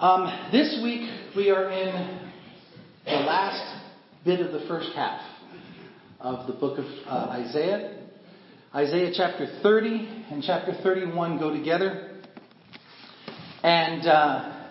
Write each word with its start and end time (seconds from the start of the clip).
Um, 0.00 0.50
this 0.50 0.80
week 0.82 1.08
we 1.36 1.50
are 1.50 1.70
in 1.70 2.28
the 3.04 3.12
last 3.12 3.84
bit 4.24 4.40
of 4.40 4.50
the 4.50 4.66
first 4.66 4.90
half 4.92 5.20
of 6.18 6.48
the 6.48 6.52
book 6.52 6.80
of 6.80 6.84
uh, 7.06 7.30
Isaiah. 7.30 7.96
Isaiah 8.74 9.12
chapter 9.16 9.46
30 9.62 10.26
and 10.32 10.42
chapter 10.42 10.72
31 10.82 11.38
go 11.38 11.56
together. 11.56 12.10
And 13.62 14.04
uh, 14.04 14.66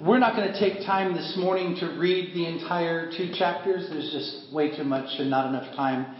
we're 0.00 0.20
not 0.20 0.36
going 0.36 0.52
to 0.52 0.60
take 0.60 0.86
time 0.86 1.16
this 1.16 1.36
morning 1.36 1.76
to 1.80 1.98
read 1.98 2.32
the 2.32 2.46
entire 2.46 3.10
two 3.10 3.32
chapters. 3.36 3.88
There's 3.90 4.12
just 4.12 4.54
way 4.54 4.76
too 4.76 4.84
much 4.84 5.08
and 5.18 5.28
not 5.28 5.48
enough 5.48 5.74
time. 5.74 6.14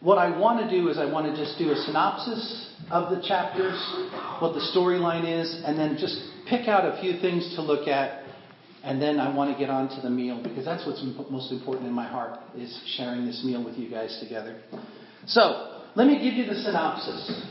What 0.00 0.16
I 0.16 0.34
want 0.34 0.66
to 0.66 0.70
do 0.74 0.88
is 0.88 0.96
I 0.96 1.04
want 1.04 1.26
to 1.26 1.36
just 1.36 1.58
do 1.58 1.72
a 1.72 1.76
synopsis 1.76 2.74
of 2.90 3.14
the 3.14 3.22
chapters, 3.28 3.78
what 4.38 4.54
the 4.54 4.66
storyline 4.74 5.42
is, 5.42 5.62
and 5.66 5.78
then 5.78 5.98
just 6.00 6.29
pick 6.50 6.66
out 6.66 6.84
a 6.84 7.00
few 7.00 7.20
things 7.20 7.54
to 7.54 7.62
look 7.62 7.86
at. 7.86 8.24
And 8.82 9.00
then 9.00 9.20
I 9.20 9.34
want 9.34 9.52
to 9.52 9.58
get 9.58 9.70
on 9.70 9.88
to 9.94 10.00
the 10.00 10.10
meal 10.10 10.42
because 10.42 10.64
that's 10.64 10.84
what's 10.86 11.02
most 11.30 11.52
important 11.52 11.86
in 11.86 11.92
my 11.92 12.08
heart 12.08 12.40
is 12.56 12.78
sharing 12.96 13.24
this 13.26 13.42
meal 13.44 13.64
with 13.64 13.76
you 13.76 13.90
guys 13.90 14.18
together. 14.22 14.60
So, 15.26 15.82
let 15.94 16.06
me 16.06 16.14
give 16.22 16.34
you 16.34 16.46
the 16.46 16.54
synopsis. 16.54 17.42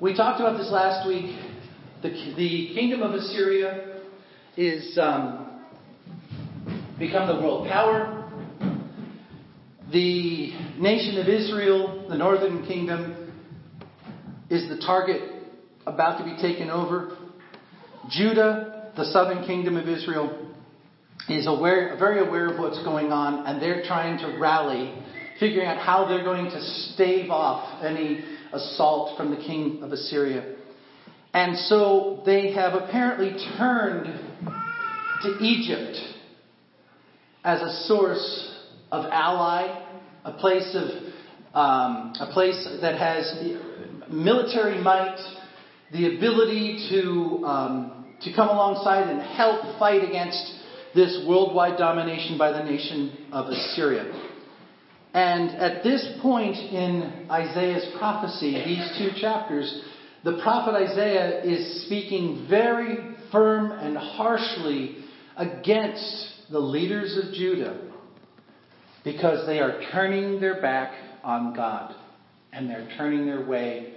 We 0.00 0.14
talked 0.14 0.40
about 0.40 0.58
this 0.58 0.70
last 0.70 1.06
week. 1.06 1.36
The, 2.02 2.10
the 2.36 2.74
kingdom 2.74 3.02
of 3.02 3.14
Assyria 3.14 4.00
is 4.56 4.98
um, 5.00 5.62
become 6.98 7.28
the 7.28 7.40
world 7.40 7.68
power. 7.68 8.20
The 9.92 10.50
nation 10.80 11.18
of 11.20 11.28
Israel, 11.28 12.06
the 12.08 12.16
northern 12.16 12.66
kingdom, 12.66 13.32
is 14.50 14.68
the 14.68 14.84
target 14.84 15.33
about 15.94 16.18
to 16.18 16.24
be 16.24 16.36
taken 16.40 16.70
over. 16.70 17.16
Judah, 18.10 18.92
the 18.96 19.04
southern 19.06 19.46
kingdom 19.46 19.76
of 19.76 19.88
Israel, 19.88 20.52
is 21.28 21.46
aware, 21.46 21.96
very 21.98 22.26
aware 22.26 22.52
of 22.52 22.58
what's 22.58 22.82
going 22.84 23.12
on, 23.12 23.46
and 23.46 23.62
they're 23.62 23.82
trying 23.84 24.18
to 24.18 24.38
rally, 24.38 24.94
figuring 25.40 25.66
out 25.66 25.78
how 25.78 26.06
they're 26.06 26.24
going 26.24 26.46
to 26.46 26.60
stave 26.92 27.30
off 27.30 27.82
any 27.82 28.24
assault 28.52 29.16
from 29.16 29.30
the 29.30 29.36
king 29.36 29.82
of 29.82 29.92
Assyria. 29.92 30.56
And 31.32 31.56
so 31.56 32.22
they 32.26 32.52
have 32.52 32.74
apparently 32.74 33.36
turned 33.56 34.06
to 35.22 35.38
Egypt 35.40 35.96
as 37.42 37.60
a 37.60 37.86
source 37.86 38.56
of 38.92 39.06
ally, 39.06 39.82
a 40.24 40.32
place 40.32 40.76
of 40.76 41.14
um, 41.54 42.12
a 42.18 42.30
place 42.32 42.68
that 42.80 42.98
has 42.98 43.32
military 44.10 44.82
might, 44.82 45.18
the 45.94 46.16
ability 46.16 46.88
to 46.90 47.46
um, 47.46 48.04
to 48.20 48.34
come 48.34 48.48
alongside 48.48 49.08
and 49.08 49.22
help 49.22 49.78
fight 49.78 50.02
against 50.02 50.54
this 50.92 51.24
worldwide 51.26 51.78
domination 51.78 52.36
by 52.36 52.50
the 52.50 52.64
nation 52.64 53.28
of 53.30 53.46
Assyria. 53.46 54.12
And 55.14 55.50
at 55.50 55.84
this 55.84 56.18
point 56.20 56.56
in 56.56 57.28
Isaiah's 57.30 57.96
prophecy, 57.96 58.60
these 58.64 58.98
two 58.98 59.20
chapters, 59.20 59.82
the 60.24 60.40
prophet 60.42 60.74
Isaiah 60.74 61.44
is 61.44 61.86
speaking 61.86 62.46
very 62.50 63.14
firm 63.30 63.70
and 63.70 63.96
harshly 63.96 64.96
against 65.36 66.28
the 66.50 66.58
leaders 66.58 67.16
of 67.22 67.32
Judah 67.32 67.92
because 69.04 69.46
they 69.46 69.60
are 69.60 69.80
turning 69.92 70.40
their 70.40 70.60
back 70.60 70.92
on 71.22 71.54
God 71.54 71.94
and 72.52 72.68
they're 72.68 72.88
turning 72.96 73.26
their 73.26 73.46
way 73.46 73.94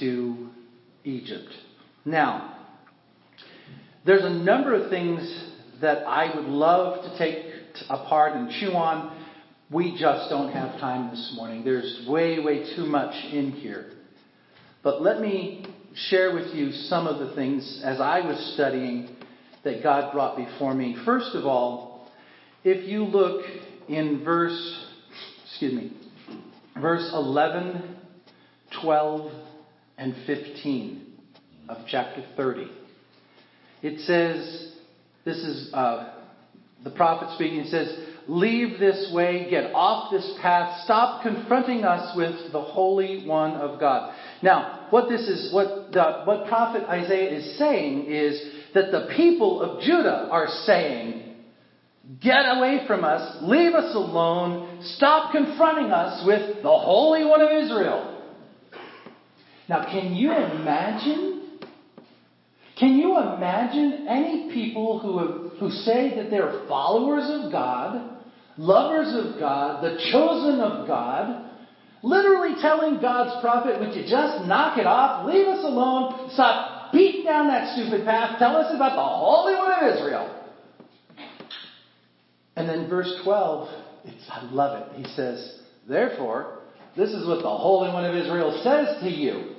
to 0.00 0.48
Egypt. 1.06 1.48
Now, 2.04 2.56
there's 4.04 4.24
a 4.24 4.30
number 4.30 4.74
of 4.74 4.90
things 4.90 5.22
that 5.80 6.06
I 6.06 6.34
would 6.34 6.46
love 6.46 7.04
to 7.04 7.18
take 7.18 7.46
apart 7.88 8.34
and 8.34 8.50
chew 8.50 8.72
on. 8.72 9.24
We 9.70 9.96
just 9.98 10.30
don't 10.30 10.52
have 10.52 10.78
time 10.80 11.10
this 11.10 11.32
morning. 11.36 11.64
There's 11.64 12.06
way, 12.08 12.40
way 12.40 12.74
too 12.76 12.86
much 12.86 13.14
in 13.32 13.52
here. 13.52 13.92
But 14.82 15.02
let 15.02 15.20
me 15.20 15.66
share 16.08 16.34
with 16.34 16.54
you 16.54 16.72
some 16.72 17.06
of 17.06 17.26
the 17.26 17.34
things 17.34 17.82
as 17.84 18.00
I 18.00 18.20
was 18.20 18.52
studying 18.54 19.16
that 19.64 19.82
God 19.82 20.12
brought 20.12 20.36
before 20.36 20.74
me. 20.74 20.96
First 21.04 21.34
of 21.34 21.44
all, 21.46 22.08
if 22.62 22.88
you 22.88 23.04
look 23.04 23.44
in 23.88 24.24
verse, 24.24 24.86
excuse 25.46 25.72
me, 25.72 25.92
verse 26.80 27.10
11, 27.12 27.96
12, 28.82 29.32
and 29.98 30.14
15 30.26 31.06
of 31.68 31.78
chapter 31.88 32.24
30, 32.36 32.70
it 33.82 34.00
says, 34.00 34.72
this 35.24 35.38
is 35.38 35.72
uh, 35.74 36.14
the 36.84 36.90
prophet 36.90 37.34
speaking, 37.34 37.60
it 37.60 37.68
says, 37.68 37.98
Leave 38.28 38.80
this 38.80 39.10
way, 39.14 39.48
get 39.48 39.72
off 39.72 40.10
this 40.10 40.36
path, 40.42 40.82
stop 40.84 41.22
confronting 41.22 41.84
us 41.84 42.16
with 42.16 42.50
the 42.50 42.60
Holy 42.60 43.24
One 43.24 43.52
of 43.52 43.78
God. 43.78 44.12
Now, 44.42 44.86
what 44.90 45.08
this 45.08 45.28
is, 45.28 45.54
what 45.54 45.92
the, 45.92 46.22
what 46.24 46.48
prophet 46.48 46.82
Isaiah 46.88 47.38
is 47.38 47.56
saying 47.56 48.06
is 48.06 48.42
that 48.74 48.90
the 48.90 49.08
people 49.16 49.62
of 49.62 49.80
Judah 49.80 50.28
are 50.30 50.48
saying, 50.64 51.22
Get 52.20 52.42
away 52.56 52.84
from 52.86 53.04
us, 53.04 53.38
leave 53.42 53.74
us 53.74 53.94
alone, 53.94 54.80
stop 54.96 55.32
confronting 55.32 55.90
us 55.90 56.24
with 56.24 56.62
the 56.62 56.68
Holy 56.68 57.24
One 57.24 57.40
of 57.40 57.50
Israel. 57.50 58.15
Now, 59.68 59.84
can 59.84 60.14
you 60.14 60.32
imagine? 60.32 61.58
Can 62.78 62.96
you 62.96 63.18
imagine 63.18 64.06
any 64.08 64.50
people 64.52 65.00
who, 65.00 65.18
have, 65.18 65.58
who 65.58 65.70
say 65.70 66.14
that 66.16 66.30
they're 66.30 66.66
followers 66.68 67.24
of 67.28 67.50
God, 67.50 68.18
lovers 68.58 69.12
of 69.14 69.40
God, 69.40 69.82
the 69.82 69.98
chosen 70.12 70.60
of 70.60 70.86
God, 70.86 71.50
literally 72.02 72.54
telling 72.60 73.00
God's 73.00 73.40
prophet, 73.40 73.80
Would 73.80 73.94
you 73.94 74.02
just 74.02 74.46
knock 74.46 74.78
it 74.78 74.86
off? 74.86 75.26
Leave 75.26 75.48
us 75.48 75.64
alone. 75.64 76.30
Stop 76.34 76.92
beating 76.92 77.24
down 77.24 77.48
that 77.48 77.76
stupid 77.76 78.04
path. 78.04 78.38
Tell 78.38 78.56
us 78.56 78.72
about 78.74 78.94
the 78.94 79.02
Holy 79.02 79.54
One 79.54 79.72
of 79.72 79.96
Israel. 79.96 80.44
And 82.54 82.68
then 82.68 82.88
verse 82.88 83.12
12, 83.24 83.68
I 84.30 84.44
love 84.50 84.82
it. 84.82 84.96
He 84.96 85.04
says, 85.14 85.60
Therefore, 85.88 86.58
this 86.96 87.10
is 87.10 87.26
what 87.26 87.42
the 87.42 87.48
Holy 87.48 87.92
One 87.92 88.04
of 88.04 88.14
Israel 88.14 88.60
says 88.62 89.02
to 89.02 89.10
you. 89.10 89.55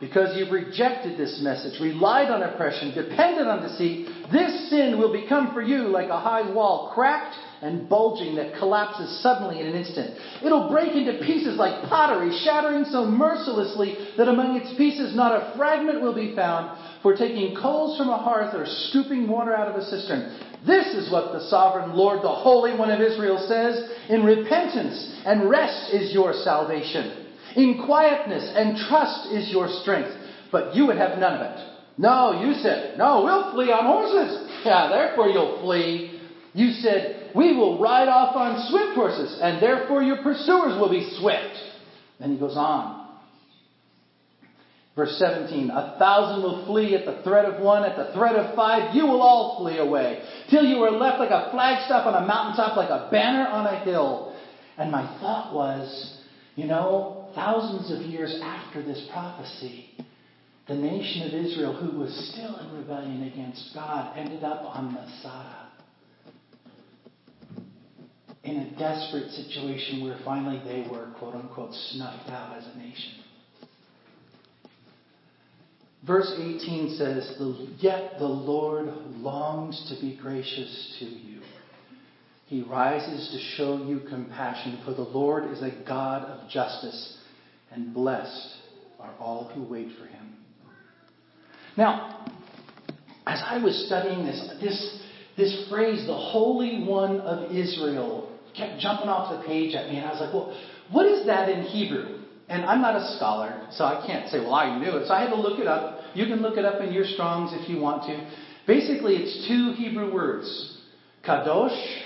Because 0.00 0.36
you've 0.36 0.50
rejected 0.50 1.16
this 1.16 1.40
message, 1.42 1.80
relied 1.80 2.28
on 2.28 2.42
oppression, 2.42 2.92
depended 2.94 3.46
on 3.46 3.62
deceit, 3.62 4.08
this 4.32 4.68
sin 4.68 4.98
will 4.98 5.12
become 5.12 5.54
for 5.54 5.62
you 5.62 5.88
like 5.88 6.08
a 6.08 6.18
high 6.18 6.52
wall, 6.52 6.90
cracked 6.92 7.36
and 7.62 7.88
bulging 7.88 8.34
that 8.34 8.58
collapses 8.58 9.22
suddenly 9.22 9.60
in 9.60 9.66
an 9.66 9.74
instant. 9.74 10.18
It'll 10.44 10.68
break 10.68 10.94
into 10.94 11.24
pieces 11.24 11.56
like 11.56 11.88
pottery, 11.88 12.36
shattering 12.44 12.84
so 12.84 13.06
mercilessly 13.06 13.96
that 14.16 14.28
among 14.28 14.56
its 14.56 14.76
pieces 14.76 15.14
not 15.14 15.32
a 15.32 15.56
fragment 15.56 16.02
will 16.02 16.14
be 16.14 16.34
found. 16.34 16.76
For 17.02 17.16
taking 17.16 17.56
coals 17.56 17.96
from 17.96 18.08
a 18.08 18.18
hearth 18.18 18.54
or 18.54 18.66
scooping 18.66 19.28
water 19.28 19.54
out 19.54 19.68
of 19.68 19.76
a 19.76 19.84
cistern. 19.84 20.38
This 20.66 20.86
is 20.94 21.12
what 21.12 21.32
the 21.32 21.48
sovereign 21.48 21.94
Lord, 21.94 22.22
the 22.22 22.28
Holy 22.28 22.76
One 22.76 22.90
of 22.90 23.00
Israel 23.00 23.46
says. 23.46 23.90
In 24.08 24.24
repentance 24.24 25.20
and 25.24 25.48
rest 25.48 25.92
is 25.92 26.12
your 26.12 26.32
salvation. 26.32 27.23
In 27.56 27.82
quietness 27.86 28.52
and 28.54 28.76
trust 28.88 29.32
is 29.32 29.50
your 29.50 29.68
strength. 29.82 30.10
But 30.50 30.74
you 30.74 30.86
would 30.86 30.96
have 30.96 31.18
none 31.18 31.34
of 31.34 31.40
it. 31.42 31.74
No, 31.96 32.44
you 32.44 32.54
said, 32.54 32.98
no, 32.98 33.22
we'll 33.24 33.52
flee 33.52 33.70
on 33.70 33.84
horses. 33.84 34.50
Yeah, 34.64 34.88
therefore 34.88 35.28
you'll 35.28 35.60
flee. 35.60 36.22
You 36.54 36.70
said, 36.70 37.32
we 37.34 37.54
will 37.54 37.78
ride 37.78 38.08
off 38.08 38.34
on 38.34 38.66
swift 38.70 38.94
horses, 38.94 39.38
and 39.42 39.62
therefore 39.62 40.02
your 40.02 40.22
pursuers 40.22 40.80
will 40.80 40.88
be 40.88 41.06
swift. 41.20 41.54
Then 42.18 42.32
he 42.32 42.38
goes 42.38 42.56
on. 42.56 43.06
Verse 44.96 45.18
17, 45.18 45.68
a 45.68 45.96
thousand 45.98 46.42
will 46.42 46.64
flee 46.64 46.94
at 46.94 47.04
the 47.04 47.22
threat 47.24 47.44
of 47.44 47.60
one, 47.60 47.84
at 47.84 47.96
the 47.96 48.14
threat 48.14 48.36
of 48.36 48.54
five, 48.54 48.94
you 48.94 49.04
will 49.04 49.20
all 49.20 49.58
flee 49.58 49.76
away, 49.76 50.22
till 50.50 50.64
you 50.64 50.78
are 50.84 50.92
left 50.92 51.18
like 51.18 51.30
a 51.30 51.50
flagstaff 51.50 52.06
on 52.06 52.22
a 52.22 52.26
mountaintop, 52.26 52.76
like 52.76 52.88
a 52.88 53.10
banner 53.10 53.46
on 53.46 53.66
a 53.66 53.84
hill. 53.84 54.34
And 54.78 54.90
my 54.90 55.02
thought 55.20 55.52
was, 55.52 56.22
you 56.54 56.66
know, 56.66 57.23
thousands 57.34 57.90
of 57.90 58.06
years 58.10 58.38
after 58.42 58.82
this 58.82 59.08
prophecy, 59.12 59.90
the 60.66 60.74
nation 60.74 61.22
of 61.28 61.34
Israel, 61.34 61.74
who 61.74 61.98
was 61.98 62.32
still 62.32 62.56
in 62.58 62.76
rebellion 62.76 63.24
against 63.24 63.70
God, 63.74 64.16
ended 64.16 64.44
up 64.44 64.62
on 64.62 64.92
Masada. 64.92 65.68
In 68.44 68.56
a 68.56 68.78
desperate 68.78 69.30
situation 69.30 70.04
where 70.04 70.18
finally 70.24 70.60
they 70.64 70.88
were, 70.90 71.08
quote 71.18 71.34
unquote, 71.34 71.72
snuffed 71.72 72.28
out 72.30 72.56
as 72.56 72.64
a 72.74 72.78
nation. 72.78 73.12
Verse 76.06 76.30
18 76.36 76.96
says, 76.98 77.36
Yet 77.78 78.18
the 78.18 78.26
Lord 78.26 78.88
longs 79.16 79.86
to 79.88 80.00
be 80.00 80.18
gracious 80.20 80.96
to 80.98 81.06
you. 81.06 81.40
He 82.46 82.62
rises 82.62 83.30
to 83.30 83.56
show 83.56 83.82
you 83.86 84.00
compassion, 84.08 84.82
for 84.84 84.92
the 84.92 85.02
Lord 85.02 85.50
is 85.50 85.62
a 85.62 85.82
God 85.86 86.24
of 86.24 86.50
justice, 86.50 87.18
and 87.74 87.92
blessed 87.92 88.56
are 89.00 89.14
all 89.18 89.50
who 89.54 89.62
wait 89.64 89.88
for 89.98 90.06
him. 90.06 90.36
Now, 91.76 92.26
as 93.26 93.42
I 93.44 93.62
was 93.62 93.86
studying 93.86 94.24
this, 94.24 94.54
this, 94.60 95.02
this 95.36 95.68
phrase, 95.68 96.06
the 96.06 96.16
Holy 96.16 96.84
One 96.84 97.20
of 97.20 97.50
Israel, 97.50 98.30
kept 98.56 98.80
jumping 98.80 99.08
off 99.08 99.40
the 99.40 99.46
page 99.46 99.74
at 99.74 99.90
me, 99.90 99.96
and 99.96 100.06
I 100.06 100.12
was 100.12 100.20
like, 100.20 100.32
well, 100.32 100.56
what 100.92 101.06
is 101.06 101.26
that 101.26 101.48
in 101.48 101.62
Hebrew? 101.62 102.20
And 102.48 102.64
I'm 102.64 102.80
not 102.80 102.94
a 102.94 103.16
scholar, 103.16 103.66
so 103.72 103.84
I 103.84 104.04
can't 104.06 104.30
say, 104.30 104.38
well, 104.40 104.54
I 104.54 104.78
knew 104.78 104.96
it. 104.98 105.08
So 105.08 105.14
I 105.14 105.22
had 105.22 105.30
to 105.30 105.40
look 105.40 105.58
it 105.58 105.66
up. 105.66 106.00
You 106.14 106.26
can 106.26 106.42
look 106.42 106.58
it 106.58 106.64
up 106.64 106.80
in 106.82 106.92
your 106.92 107.04
Strongs 107.04 107.50
if 107.54 107.68
you 107.68 107.80
want 107.80 108.04
to. 108.04 108.30
Basically, 108.66 109.16
it's 109.16 109.48
two 109.48 109.72
Hebrew 109.72 110.12
words 110.12 110.78
Kadosh, 111.26 112.02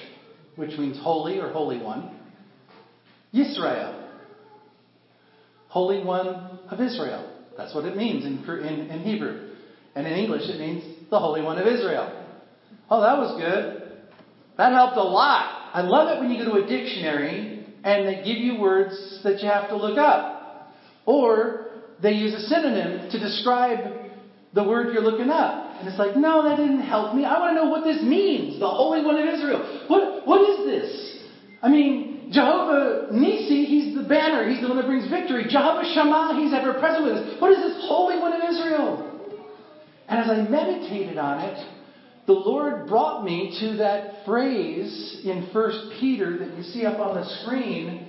which 0.56 0.78
means 0.78 0.98
holy 0.98 1.40
or 1.40 1.50
holy 1.50 1.78
one, 1.78 2.16
Yisrael, 3.34 3.97
Holy 5.68 6.04
One 6.04 6.28
of 6.70 6.80
Israel. 6.80 7.34
That's 7.56 7.74
what 7.74 7.84
it 7.84 7.96
means 7.96 8.24
in, 8.24 8.44
in, 8.44 8.90
in 8.90 9.00
Hebrew. 9.00 9.50
And 9.94 10.06
in 10.06 10.12
English, 10.12 10.42
it 10.44 10.60
means 10.60 11.10
the 11.10 11.18
Holy 11.18 11.42
One 11.42 11.58
of 11.58 11.66
Israel. 11.66 12.24
Oh, 12.90 13.00
that 13.00 13.16
was 13.18 13.40
good. 13.40 13.98
That 14.56 14.72
helped 14.72 14.96
a 14.96 15.02
lot. 15.02 15.70
I 15.72 15.82
love 15.82 16.16
it 16.16 16.20
when 16.20 16.30
you 16.30 16.44
go 16.44 16.52
to 16.58 16.64
a 16.64 16.66
dictionary 16.66 17.66
and 17.84 18.06
they 18.06 18.16
give 18.16 18.38
you 18.38 18.60
words 18.60 19.20
that 19.24 19.40
you 19.40 19.48
have 19.48 19.68
to 19.68 19.76
look 19.76 19.98
up. 19.98 20.72
Or 21.06 21.66
they 22.02 22.12
use 22.12 22.34
a 22.34 22.40
synonym 22.40 23.10
to 23.10 23.18
describe 23.18 23.78
the 24.54 24.64
word 24.64 24.92
you're 24.92 25.02
looking 25.02 25.30
up. 25.30 25.76
And 25.78 25.88
it's 25.88 25.98
like, 25.98 26.16
no, 26.16 26.42
that 26.42 26.56
didn't 26.56 26.80
help 26.80 27.14
me. 27.14 27.24
I 27.24 27.38
want 27.38 27.56
to 27.56 27.62
know 27.62 27.70
what 27.70 27.84
this 27.84 28.02
means. 28.02 28.58
The 28.58 28.68
Holy 28.68 29.04
One 29.04 29.16
of 29.16 29.34
Israel. 29.34 29.84
What, 29.88 30.26
what 30.26 30.40
is 30.50 30.66
this? 30.66 31.24
I 31.62 31.68
mean, 31.68 32.30
Jehovah 32.32 33.08
Nisi, 33.12 33.47
banner. 34.08 34.49
He's 34.49 34.60
the 34.60 34.69
one 34.69 34.76
that 34.78 34.87
brings 34.87 35.08
victory. 35.10 35.46
Jehovah 35.49 35.84
Shammah, 35.94 36.40
he's 36.40 36.52
ever 36.52 36.78
present 36.81 37.05
with 37.05 37.14
us. 37.14 37.40
What 37.40 37.52
is 37.52 37.58
this 37.58 37.87
Holy 37.87 38.19
One 38.19 38.32
of 38.32 38.40
Israel? 38.49 39.05
And 40.08 40.19
as 40.20 40.31
I 40.31 40.49
meditated 40.49 41.19
on 41.19 41.40
it, 41.40 41.78
the 42.26 42.32
Lord 42.32 42.88
brought 42.88 43.25
me 43.25 43.56
to 43.60 43.76
that 43.78 44.25
phrase 44.26 45.22
in 45.25 45.49
1 45.52 45.93
Peter 46.00 46.38
that 46.38 46.56
you 46.56 46.62
see 46.62 46.84
up 46.84 46.99
on 46.99 47.14
the 47.14 47.26
screen 47.43 48.08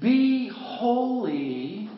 Be 0.00 0.50
holy 0.54 1.90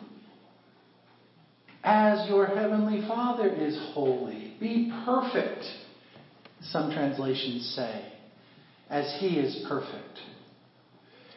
as 1.83 2.27
your 2.29 2.45
heavenly 2.45 3.07
Father 3.07 3.47
is 3.47 3.77
holy. 3.93 4.55
Be 4.59 4.91
perfect, 5.05 5.63
some 6.61 6.91
translations 6.91 7.73
say, 7.75 8.11
as 8.89 9.17
he 9.19 9.39
is 9.39 9.65
perfect. 9.67 10.19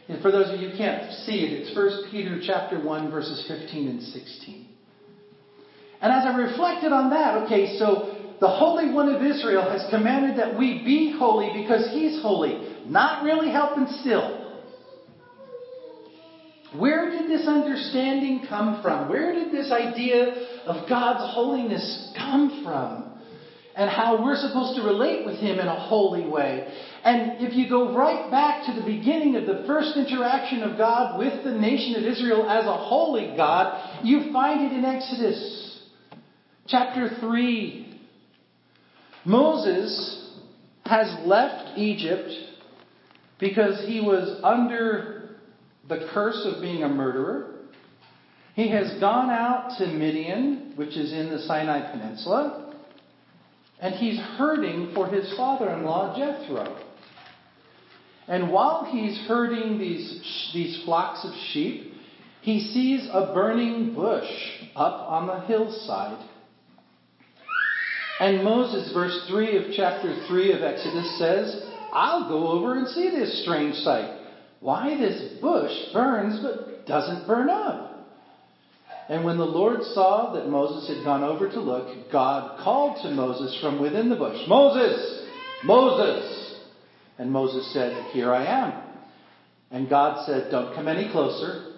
And 0.08 0.20
for 0.20 0.30
those 0.30 0.52
of 0.52 0.60
you 0.60 0.70
who 0.70 0.76
can't 0.76 1.12
see 1.24 1.44
it, 1.44 1.52
it's 1.52 1.76
1 1.76 2.10
Peter 2.10 2.40
chapter 2.44 2.78
1, 2.78 3.10
verses 3.10 3.44
15 3.48 3.88
and 3.88 4.02
16. 4.02 4.66
And 6.02 6.12
as 6.12 6.26
I 6.26 6.36
reflected 6.36 6.92
on 6.92 7.10
that, 7.10 7.44
okay, 7.44 7.78
so 7.78 8.34
the 8.40 8.48
Holy 8.48 8.92
One 8.92 9.08
of 9.08 9.22
Israel 9.22 9.70
has 9.70 9.88
commanded 9.90 10.38
that 10.38 10.58
we 10.58 10.84
be 10.84 11.14
holy 11.18 11.62
because 11.62 11.90
he's 11.92 12.20
holy. 12.20 12.76
Not 12.86 13.24
really 13.24 13.50
helping 13.50 13.86
still. 14.00 14.42
Where 16.76 17.10
did 17.10 17.30
this 17.30 17.46
understanding 17.46 18.46
come 18.48 18.82
from? 18.82 19.08
Where 19.08 19.32
did 19.32 19.52
this 19.52 19.70
idea 19.70 20.34
of 20.66 20.88
God's 20.88 21.32
holiness 21.32 22.12
come 22.16 22.62
from? 22.64 23.12
And 23.76 23.88
how 23.88 24.22
we're 24.22 24.36
supposed 24.36 24.76
to 24.76 24.82
relate 24.82 25.24
with 25.24 25.36
Him 25.36 25.58
in 25.58 25.66
a 25.66 25.80
holy 25.88 26.26
way. 26.26 26.68
And 27.04 27.46
if 27.46 27.54
you 27.54 27.68
go 27.68 27.94
right 27.94 28.30
back 28.30 28.64
to 28.64 28.72
the 28.72 28.86
beginning 28.86 29.36
of 29.36 29.44
the 29.44 29.64
first 29.66 29.94
interaction 29.94 30.62
of 30.62 30.78
God 30.78 31.18
with 31.18 31.44
the 31.44 31.52
nation 31.52 32.02
of 32.02 32.10
Israel 32.10 32.48
as 32.48 32.64
a 32.64 32.76
holy 32.76 33.34
God, 33.36 34.02
you 34.02 34.32
find 34.32 34.64
it 34.64 34.74
in 34.74 34.86
Exodus 34.86 35.82
chapter 36.66 37.10
3. 37.20 38.00
Moses 39.26 40.30
has 40.86 41.14
left 41.26 41.78
Egypt 41.78 42.30
because 43.38 43.86
he 43.86 44.00
was 44.00 44.40
under 44.42 45.36
the 45.86 46.08
curse 46.14 46.40
of 46.46 46.62
being 46.62 46.84
a 46.84 46.88
murderer. 46.88 47.54
He 48.54 48.70
has 48.70 48.98
gone 48.98 49.28
out 49.28 49.76
to 49.78 49.86
Midian, 49.88 50.72
which 50.76 50.96
is 50.96 51.12
in 51.12 51.28
the 51.28 51.40
Sinai 51.40 51.90
Peninsula, 51.90 52.72
and 53.80 53.94
he's 53.94 54.18
herding 54.38 54.92
for 54.94 55.08
his 55.08 55.36
father 55.36 55.68
in 55.70 55.84
law, 55.84 56.16
Jethro. 56.16 56.93
And 58.26 58.50
while 58.50 58.84
he's 58.90 59.18
herding 59.26 59.78
these, 59.78 60.50
these 60.54 60.82
flocks 60.84 61.24
of 61.24 61.32
sheep, 61.52 61.92
he 62.42 62.60
sees 62.60 63.08
a 63.12 63.32
burning 63.34 63.94
bush 63.94 64.30
up 64.74 65.08
on 65.08 65.26
the 65.26 65.40
hillside. 65.46 66.28
And 68.20 68.44
Moses, 68.44 68.92
verse 68.94 69.26
3 69.28 69.56
of 69.56 69.72
chapter 69.74 70.24
3 70.28 70.52
of 70.52 70.62
Exodus 70.62 71.18
says, 71.18 71.70
I'll 71.92 72.28
go 72.28 72.48
over 72.48 72.76
and 72.76 72.88
see 72.88 73.10
this 73.10 73.42
strange 73.42 73.74
sight 73.76 74.20
why 74.64 74.96
this 74.96 75.40
bush 75.42 75.92
burns 75.92 76.40
but 76.42 76.86
doesn't 76.86 77.26
burn 77.26 77.50
up? 77.50 78.08
And 79.10 79.22
when 79.22 79.36
the 79.36 79.44
Lord 79.44 79.82
saw 79.92 80.32
that 80.32 80.48
Moses 80.48 80.88
had 80.88 81.04
gone 81.04 81.22
over 81.22 81.50
to 81.50 81.60
look, 81.60 82.10
God 82.10 82.58
called 82.64 82.96
to 83.02 83.10
Moses 83.10 83.58
from 83.60 83.78
within 83.78 84.08
the 84.08 84.16
bush, 84.16 84.38
Moses! 84.48 85.26
Moses! 85.64 86.43
And 87.18 87.30
Moses 87.30 87.72
said, 87.72 88.12
Here 88.12 88.32
I 88.32 88.44
am. 88.44 88.82
And 89.70 89.88
God 89.88 90.26
said, 90.26 90.50
Don't 90.50 90.74
come 90.74 90.88
any 90.88 91.10
closer. 91.10 91.72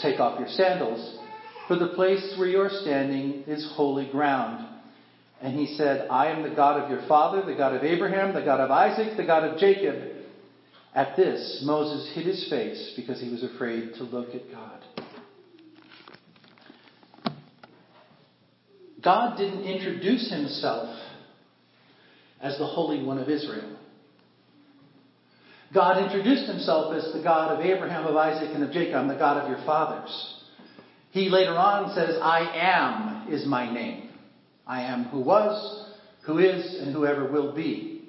Take 0.00 0.20
off 0.20 0.38
your 0.38 0.48
sandals, 0.48 1.18
for 1.68 1.76
the 1.76 1.88
place 1.88 2.34
where 2.38 2.48
you're 2.48 2.70
standing 2.82 3.44
is 3.46 3.72
holy 3.74 4.10
ground. 4.10 4.68
And 5.40 5.58
he 5.58 5.74
said, 5.76 6.08
I 6.08 6.28
am 6.28 6.42
the 6.42 6.54
God 6.54 6.82
of 6.82 6.90
your 6.90 7.06
father, 7.08 7.42
the 7.44 7.56
God 7.56 7.74
of 7.74 7.82
Abraham, 7.82 8.34
the 8.34 8.42
God 8.42 8.60
of 8.60 8.70
Isaac, 8.70 9.16
the 9.16 9.24
God 9.24 9.44
of 9.44 9.58
Jacob. 9.58 10.16
At 10.94 11.16
this, 11.16 11.62
Moses 11.64 12.14
hid 12.14 12.26
his 12.26 12.48
face 12.48 12.94
because 12.96 13.20
he 13.20 13.30
was 13.30 13.42
afraid 13.42 13.94
to 13.96 14.04
look 14.04 14.34
at 14.34 14.50
God. 14.50 14.82
God 19.02 19.36
didn't 19.36 19.64
introduce 19.64 20.30
himself 20.30 20.88
as 22.40 22.58
the 22.58 22.66
Holy 22.66 23.04
One 23.04 23.18
of 23.18 23.28
Israel. 23.28 23.75
God 25.74 26.02
introduced 26.02 26.48
himself 26.48 26.94
as 26.94 27.12
the 27.12 27.22
God 27.22 27.52
of 27.52 27.64
Abraham, 27.64 28.06
of 28.06 28.16
Isaac, 28.16 28.50
and 28.54 28.62
of 28.62 28.70
Jacob. 28.70 29.08
The 29.08 29.14
God 29.14 29.42
of 29.42 29.50
your 29.50 29.64
fathers. 29.66 30.34
He 31.10 31.28
later 31.28 31.54
on 31.54 31.94
says, 31.94 32.18
I 32.22 32.40
am 32.54 33.32
is 33.32 33.46
my 33.46 33.72
name. 33.72 34.10
I 34.66 34.82
am 34.82 35.04
who 35.04 35.20
was, 35.20 35.94
who 36.24 36.38
is, 36.38 36.80
and 36.80 36.92
whoever 36.92 37.30
will 37.30 37.54
be. 37.54 38.08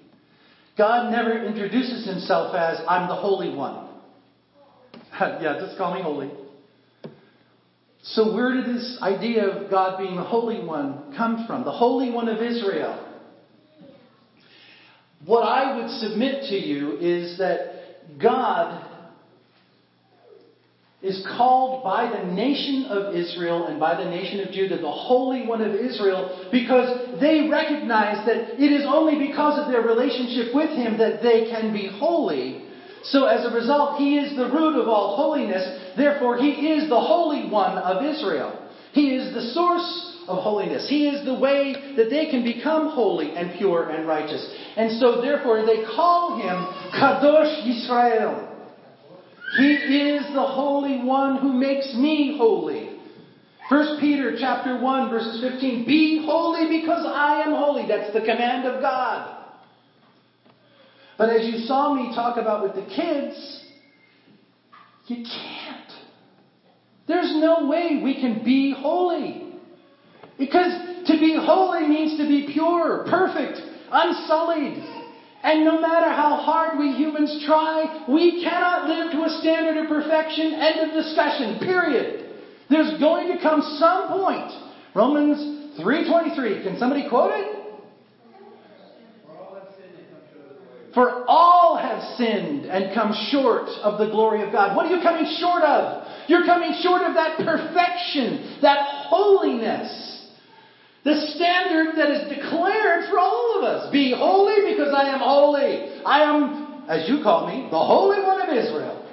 God 0.78 1.12
never 1.12 1.46
introduces 1.46 2.06
himself 2.06 2.54
as, 2.56 2.80
I'm 2.88 3.08
the 3.08 3.16
Holy 3.16 3.56
One. 3.56 3.90
yeah, 5.20 5.58
just 5.60 5.78
call 5.78 5.96
me 5.96 6.02
holy. 6.02 6.30
So, 8.04 8.34
where 8.34 8.54
did 8.54 8.66
this 8.66 9.00
idea 9.02 9.48
of 9.48 9.70
God 9.70 9.98
being 9.98 10.16
the 10.16 10.24
Holy 10.24 10.64
One 10.64 11.14
come 11.18 11.46
from? 11.48 11.64
The 11.64 11.72
Holy 11.72 12.12
One 12.12 12.30
of 12.30 12.42
Israel. 12.42 13.07
What 15.28 15.44
I 15.44 15.76
would 15.76 15.90
submit 16.00 16.44
to 16.44 16.56
you 16.56 16.98
is 17.02 17.38
that 17.38 18.18
God 18.18 18.82
is 21.02 21.22
called 21.36 21.84
by 21.84 22.10
the 22.10 22.32
nation 22.32 22.86
of 22.86 23.14
Israel 23.14 23.68
and 23.68 23.78
by 23.78 24.02
the 24.02 24.10
nation 24.10 24.40
of 24.40 24.54
Judah 24.54 24.78
the 24.78 24.90
Holy 24.90 25.46
One 25.46 25.62
of 25.62 25.76
Israel 25.76 26.48
because 26.50 27.20
they 27.20 27.50
recognize 27.52 28.26
that 28.26 28.56
it 28.56 28.72
is 28.72 28.86
only 28.88 29.28
because 29.28 29.60
of 29.60 29.70
their 29.70 29.82
relationship 29.82 30.56
with 30.56 30.70
Him 30.70 30.98
that 30.98 31.22
they 31.22 31.50
can 31.52 31.74
be 31.74 31.92
holy. 32.00 32.64
So 33.04 33.26
as 33.26 33.46
a 33.46 33.54
result, 33.54 34.00
He 34.00 34.18
is 34.18 34.34
the 34.38 34.50
root 34.50 34.82
of 34.82 34.88
all 34.88 35.18
holiness. 35.18 35.94
Therefore, 35.98 36.38
He 36.38 36.72
is 36.72 36.88
the 36.88 37.02
Holy 37.02 37.50
One 37.50 37.78
of 37.78 38.02
Israel. 38.02 38.64
He 38.94 39.14
is 39.14 39.34
the 39.34 39.52
source 39.54 40.17
of 40.28 40.44
holiness. 40.44 40.88
He 40.90 41.08
is 41.08 41.26
the 41.26 41.34
way 41.34 41.94
that 41.96 42.10
they 42.10 42.30
can 42.30 42.44
become 42.44 42.90
holy 42.90 43.34
and 43.36 43.58
pure 43.58 43.90
and 43.90 44.08
righteous. 44.08 44.46
And 44.76 45.00
so, 45.00 45.22
therefore, 45.22 45.66
they 45.66 45.84
call 45.96 46.38
Him 46.38 46.68
Kadosh 46.94 47.64
Yisrael. 47.66 48.56
He 49.58 49.74
is 49.74 50.24
the 50.34 50.46
Holy 50.46 51.04
One 51.04 51.38
who 51.38 51.54
makes 51.54 51.96
me 51.96 52.36
holy. 52.38 52.98
1 53.70 54.00
Peter 54.00 54.36
chapter 54.40 54.80
1 54.80 55.10
verses 55.10 55.42
15, 55.42 55.86
be 55.86 56.24
holy 56.26 56.80
because 56.80 57.06
I 57.06 57.42
am 57.46 57.54
holy. 57.54 57.86
That's 57.88 58.14
the 58.14 58.22
command 58.22 58.66
of 58.66 58.82
God. 58.82 59.46
But 61.18 61.30
as 61.32 61.48
you 61.48 61.66
saw 61.66 61.94
me 61.94 62.14
talk 62.16 62.38
about 62.38 62.64
with 62.64 62.76
the 62.76 62.90
kids, 62.94 63.66
you 65.08 65.18
can't. 65.18 65.92
There's 67.08 67.34
no 67.36 67.68
way 67.68 68.02
we 68.04 68.16
can 68.16 68.44
be 68.44 68.76
holy. 68.78 69.47
Because 70.38 71.08
to 71.08 71.14
be 71.14 71.36
holy 71.40 71.88
means 71.88 72.18
to 72.18 72.28
be 72.28 72.52
pure, 72.54 73.06
perfect, 73.10 73.60
unsullied, 73.92 74.84
and 75.44 75.64
no 75.64 75.80
matter 75.80 76.10
how 76.10 76.36
hard 76.44 76.78
we 76.78 76.92
humans 76.92 77.44
try, 77.46 78.06
we 78.10 78.44
cannot 78.44 78.90
live 78.90 79.12
to 79.14 79.24
a 79.24 79.30
standard 79.40 79.78
of 79.78 79.88
perfection. 79.88 80.54
End 80.54 80.90
of 80.90 80.94
discussion, 80.94 81.60
period. 81.60 82.26
There's 82.70 83.00
going 83.00 83.36
to 83.36 83.42
come 83.42 83.62
some 83.80 84.10
point. 84.10 84.52
Romans 84.94 85.78
323. 85.78 86.64
Can 86.64 86.78
somebody 86.80 87.08
quote 87.08 87.32
it? 87.34 87.54
For 90.94 91.24
all 91.28 91.78
have 91.78 92.02
sinned 92.18 92.66
and 92.66 92.94
come 92.94 93.14
short 93.30 93.70
of 93.84 94.00
the 94.00 94.08
glory 94.08 94.44
of 94.44 94.52
God. 94.52 94.76
What 94.76 94.88
are 94.88 94.96
you 94.96 95.02
coming 95.04 95.32
short 95.40 95.62
of? 95.62 96.08
You're 96.28 96.44
coming 96.44 96.74
short 96.82 97.04
of 97.04 97.14
that 97.14 97.38
perfection, 97.38 98.58
that 98.64 98.80
holiness. 99.08 100.17
The 101.08 101.16
standard 101.38 101.96
that 101.96 102.10
is 102.10 102.36
declared 102.36 103.06
for 103.10 103.18
all 103.18 103.60
of 103.60 103.64
us. 103.64 103.94
Be 103.94 104.14
holy 104.14 104.74
because 104.74 104.94
I 104.94 105.08
am 105.08 105.20
holy. 105.20 106.02
I 106.06 106.24
am, 106.24 106.84
as 106.90 107.08
you 107.08 107.24
call 107.24 107.48
me, 107.48 107.70
the 107.72 107.80
Holy 107.80 108.22
One 108.22 108.42
of 108.42 108.50
Israel. 108.50 109.10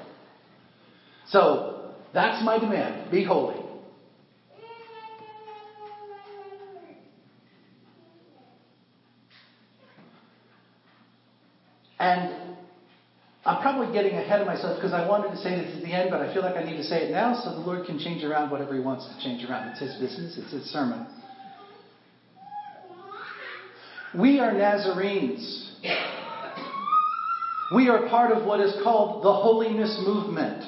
So, 1.29 1.93
that's 2.13 2.45
my 2.45 2.59
demand. 2.59 3.13
Be 3.13 3.23
holy. 3.23 3.65
And 12.01 12.57
I'm 13.47 13.63
probably 13.63 13.93
getting 13.93 14.17
ahead 14.17 14.41
of 14.41 14.49
myself 14.49 14.79
because 14.79 14.93
I 14.93 15.07
wanted 15.07 15.31
to 15.31 15.37
say 15.37 15.55
this 15.55 15.77
at 15.77 15.83
the 15.85 15.95
end, 15.95 16.11
but 16.11 16.19
I 16.19 16.35
feel 16.35 16.43
like 16.43 16.57
I 16.57 16.65
need 16.65 16.77
to 16.77 16.83
say 16.83 17.05
it 17.05 17.13
now 17.13 17.35
so 17.35 17.53
the 17.53 17.61
Lord 17.61 17.87
can 17.87 18.01
change 18.01 18.25
around 18.25 18.51
whatever 18.51 18.75
He 18.75 18.81
wants 18.81 19.07
to 19.07 19.23
change 19.23 19.45
around. 19.45 19.69
It's 19.69 19.79
His 19.79 19.95
business, 19.95 20.37
it's 20.37 20.51
His 20.51 20.65
sermon. 20.65 21.07
We 24.17 24.39
are 24.39 24.53
Nazarenes. 24.53 25.73
We 27.75 27.89
are 27.89 28.09
part 28.09 28.31
of 28.31 28.47
what 28.47 28.61
is 28.61 28.73
called 28.85 29.25
the 29.25 29.33
holiness 29.33 30.01
movement. 30.07 30.63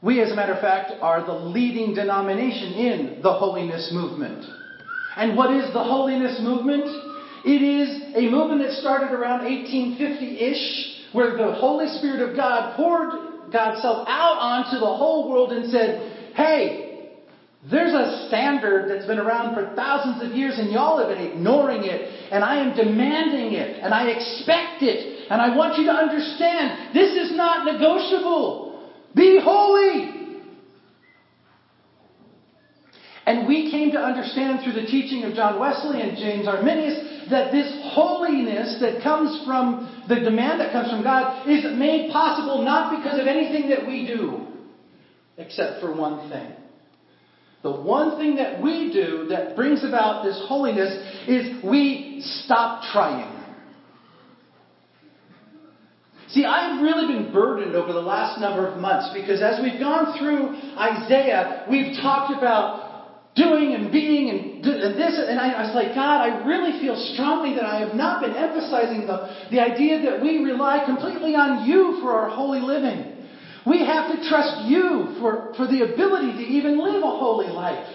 We, 0.00 0.20
as 0.20 0.30
a 0.30 0.36
matter 0.36 0.52
of 0.52 0.60
fact, 0.60 0.92
are 1.00 1.26
the 1.26 1.32
leading 1.32 1.94
denomination 1.94 2.74
in 2.74 3.22
the 3.22 3.32
holiness 3.32 3.90
movement. 3.92 4.44
And 5.16 5.36
what 5.36 5.52
is 5.52 5.72
the 5.72 5.82
holiness 5.82 6.38
movement? 6.40 6.84
It 7.44 7.62
is 7.62 8.14
a 8.14 8.30
movement 8.30 8.62
that 8.62 8.72
started 8.74 9.12
around 9.12 9.44
1850 9.44 10.38
ish, 10.38 11.12
where 11.12 11.36
the 11.36 11.54
Holy 11.54 11.88
Spirit 11.98 12.20
of 12.28 12.36
God 12.36 12.76
poured 12.76 13.50
God's 13.50 13.82
self 13.82 14.06
out 14.06 14.36
onto 14.38 14.78
the 14.78 14.86
whole 14.86 15.28
world 15.28 15.50
and 15.50 15.72
said, 15.72 16.34
Hey, 16.36 16.83
there's 17.70 17.94
a 17.94 18.28
standard 18.28 18.90
that's 18.90 19.06
been 19.06 19.18
around 19.18 19.54
for 19.54 19.74
thousands 19.74 20.22
of 20.22 20.36
years 20.36 20.58
and 20.58 20.70
y'all 20.70 20.98
have 20.98 21.08
been 21.08 21.32
ignoring 21.32 21.84
it, 21.84 22.30
and 22.30 22.44
I 22.44 22.62
am 22.62 22.76
demanding 22.76 23.54
it, 23.54 23.82
and 23.82 23.94
I 23.94 24.08
expect 24.08 24.82
it, 24.82 25.30
and 25.30 25.40
I 25.40 25.56
want 25.56 25.78
you 25.78 25.84
to 25.86 25.92
understand 25.92 26.94
this 26.94 27.16
is 27.16 27.36
not 27.36 27.64
negotiable. 27.64 28.92
Be 29.14 29.40
holy. 29.42 30.14
And 33.26 33.48
we 33.48 33.70
came 33.70 33.92
to 33.92 33.98
understand 33.98 34.60
through 34.62 34.74
the 34.74 34.86
teaching 34.86 35.24
of 35.24 35.34
John 35.34 35.58
Wesley 35.58 36.02
and 36.02 36.18
James 36.18 36.46
Arminius 36.46 37.30
that 37.30 37.50
this 37.50 37.72
holiness 37.94 38.76
that 38.80 39.02
comes 39.02 39.42
from 39.46 40.04
the 40.06 40.16
demand 40.16 40.60
that 40.60 40.72
comes 40.72 40.90
from 40.90 41.02
God 41.02 41.48
is 41.48 41.64
made 41.78 42.12
possible 42.12 42.62
not 42.62 42.94
because 42.94 43.18
of 43.18 43.26
anything 43.26 43.70
that 43.70 43.86
we 43.86 44.06
do, 44.06 44.46
except 45.38 45.80
for 45.80 45.96
one 45.96 46.28
thing. 46.28 46.52
The 47.64 47.72
one 47.72 48.18
thing 48.18 48.36
that 48.36 48.62
we 48.62 48.92
do 48.92 49.24
that 49.30 49.56
brings 49.56 49.82
about 49.84 50.22
this 50.22 50.38
holiness 50.46 50.92
is 51.26 51.64
we 51.64 52.20
stop 52.44 52.92
trying. 52.92 53.32
See, 56.28 56.44
I've 56.44 56.82
really 56.82 57.14
been 57.14 57.32
burdened 57.32 57.74
over 57.74 57.94
the 57.94 58.02
last 58.04 58.38
number 58.38 58.68
of 58.68 58.78
months 58.78 59.08
because 59.14 59.40
as 59.40 59.62
we've 59.62 59.80
gone 59.80 60.18
through 60.18 60.52
Isaiah, 60.76 61.64
we've 61.70 61.96
talked 62.02 62.36
about 62.36 63.32
doing 63.34 63.72
and 63.72 63.90
being 63.90 64.28
and, 64.28 64.66
and 64.66 64.98
this. 65.00 65.16
And 65.16 65.40
I, 65.40 65.52
I, 65.52 65.62
was 65.64 65.74
like, 65.74 65.94
God, 65.94 66.20
I 66.20 66.44
really 66.44 66.78
feel 66.82 66.96
strongly 67.14 67.54
that 67.54 67.64
I 67.64 67.80
have 67.80 67.94
not 67.94 68.20
been 68.20 68.36
emphasizing 68.36 69.06
the, 69.06 69.48
the 69.50 69.60
idea 69.60 70.02
that 70.02 70.20
we 70.20 70.44
rely 70.44 70.84
completely 70.84 71.34
on 71.34 71.66
you 71.66 71.98
for 72.02 72.12
our 72.12 72.28
holy 72.28 72.60
living. 72.60 73.13
We 73.66 73.80
have 73.80 74.14
to 74.14 74.28
trust 74.28 74.66
you 74.66 75.16
for, 75.20 75.54
for 75.56 75.66
the 75.66 75.82
ability 75.82 76.32
to 76.32 76.44
even 76.44 76.78
live 76.78 77.02
a 77.02 77.16
holy 77.18 77.48
life. 77.48 77.86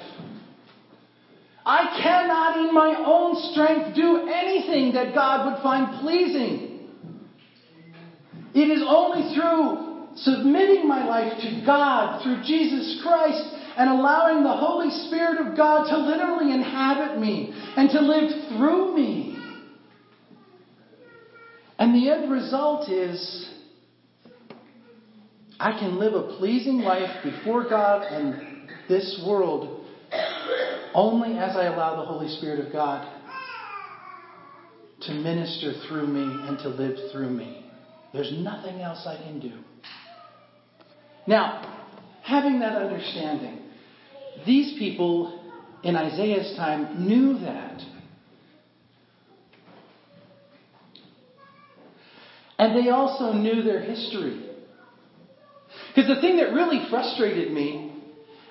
I 1.66 2.00
cannot, 2.02 2.68
in 2.68 2.74
my 2.74 3.04
own 3.06 3.36
strength, 3.52 3.96
do 3.96 4.28
anything 4.28 4.94
that 4.94 5.14
God 5.14 5.46
would 5.46 5.62
find 5.62 6.02
pleasing. 6.02 6.90
It 8.56 8.70
is 8.72 8.84
only 8.88 9.36
through 9.36 10.16
submitting 10.16 10.88
my 10.88 11.06
life 11.06 11.40
to 11.42 11.64
God, 11.66 12.24
through 12.24 12.42
Jesus 12.44 13.00
Christ, 13.04 13.44
and 13.78 13.90
allowing 13.90 14.44
the 14.44 14.58
Holy 14.58 14.90
Spirit 15.08 15.46
of 15.46 15.56
God 15.56 15.88
to 15.90 15.98
literally 15.98 16.52
inhabit 16.52 17.20
me 17.20 17.54
and 17.78 17.90
to 17.92 18.02
live 18.02 18.32
through 18.50 18.96
me. 18.96 19.38
And 21.78 21.94
the 21.94 22.10
end 22.10 22.32
result 22.32 22.90
is 22.90 23.54
I 25.60 25.78
can 25.78 26.00
live 26.00 26.14
a 26.14 26.38
pleasing 26.38 26.80
life 26.80 27.22
before 27.22 27.68
God 27.70 28.04
and 28.04 28.70
this 28.88 29.22
world 29.28 29.86
only 30.94 31.38
as 31.38 31.56
I 31.56 31.66
allow 31.66 31.98
the 31.98 32.06
Holy 32.06 32.30
Spirit 32.38 32.66
of 32.66 32.72
God 32.72 33.08
to 35.02 35.14
minister 35.14 35.74
through 35.88 36.08
me 36.08 36.48
and 36.48 36.58
to 36.60 36.70
live 36.70 37.12
through 37.12 37.30
me. 37.30 37.66
There's 38.14 38.34
nothing 38.38 38.82
else 38.82 39.06
I 39.06 39.18
can 39.18 39.40
do. 39.40 39.52
Now, 41.28 41.92
having 42.24 42.60
that 42.60 42.76
understanding, 42.76 43.60
these 44.46 44.80
people 44.80 45.54
in 45.84 45.96
Isaiah's 45.96 46.56
time 46.56 47.06
knew 47.06 47.38
that. 47.40 47.82
And 52.58 52.76
they 52.76 52.90
also 52.90 53.34
knew 53.34 53.62
their 53.62 53.82
history. 53.82 54.49
Because 55.90 56.08
the 56.08 56.22
thing 56.22 56.38
that 56.38 56.54
really 56.54 56.88
frustrated 56.90 57.52
me 57.52 57.94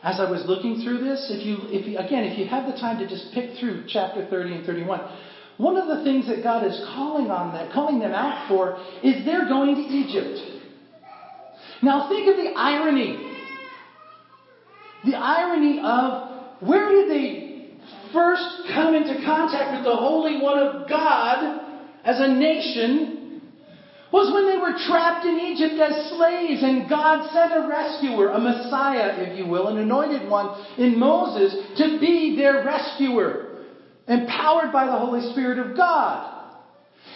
as 0.03 0.21
I 0.21 0.31
was 0.31 0.45
looking 0.47 0.83
through 0.83 0.99
this, 0.99 1.31
if 1.31 1.45
you, 1.45 1.59
if 1.69 1.87
you, 1.87 1.99
again, 1.99 2.25
if 2.25 2.39
you 2.39 2.47
have 2.47 2.67
the 2.67 2.79
time 2.79 2.99
to 2.99 3.09
just 3.09 3.33
pick 3.33 3.59
through 3.59 3.85
chapter 3.89 4.27
30 4.29 4.55
and 4.55 4.67
31, 4.67 5.01
one 5.57 5.77
of 5.77 5.89
the 5.89 6.05
things 6.05 6.27
that 6.29 6.43
God 6.43 6.65
is 6.65 6.81
calling 6.95 7.31
on 7.31 7.53
them, 7.53 7.71
calling 7.73 7.99
them 7.99 8.13
out 8.13 8.49
for, 8.49 8.79
is 9.03 9.25
they're 9.25 9.49
going 9.49 9.75
to 9.75 9.83
Egypt. 9.83 10.39
Now 11.83 12.09
think 12.09 12.29
of 12.29 12.37
the 12.37 12.53
irony 12.57 13.29
the 15.05 15.17
irony 15.17 15.81
of 15.83 16.67
where 16.67 16.91
did 16.91 17.11
they 17.11 17.71
first 18.13 18.69
come 18.75 18.95
into 18.95 19.23
contact 19.25 19.77
with 19.77 19.85
the 19.85 19.97
Holy 19.97 20.41
One 20.41 20.59
of 20.59 20.89
God 20.89 21.61
as 22.05 22.21
a 22.21 22.29
nation 22.29 23.18
was 24.13 24.33
when 24.33 24.47
they 24.47 24.57
were 24.57 24.79
trapped 24.87 25.27
in 25.27 25.39
Egypt 25.39 25.79
as 25.79 26.11
slaves, 26.17 26.63
and 26.63 26.89
God 26.89 27.31
sent 27.31 27.53
a 27.53 27.69
rescuer, 27.69 28.31
a 28.31 28.41
Messiah, 28.41 29.17
if 29.19 29.39
you 29.39 29.47
will, 29.47 29.69
an 29.69 29.79
anointed 29.79 30.29
one 30.29 30.65
in 30.79 30.99
Moses 30.99 31.55
to 31.77 32.01
be 32.01 32.35
their 32.37 32.65
rescuer, 32.65 33.67
empowered 34.07 34.73
by 34.73 34.87
the 34.87 34.99
Holy 34.99 35.31
Spirit 35.33 35.59
of 35.59 35.77
God. 35.77 36.35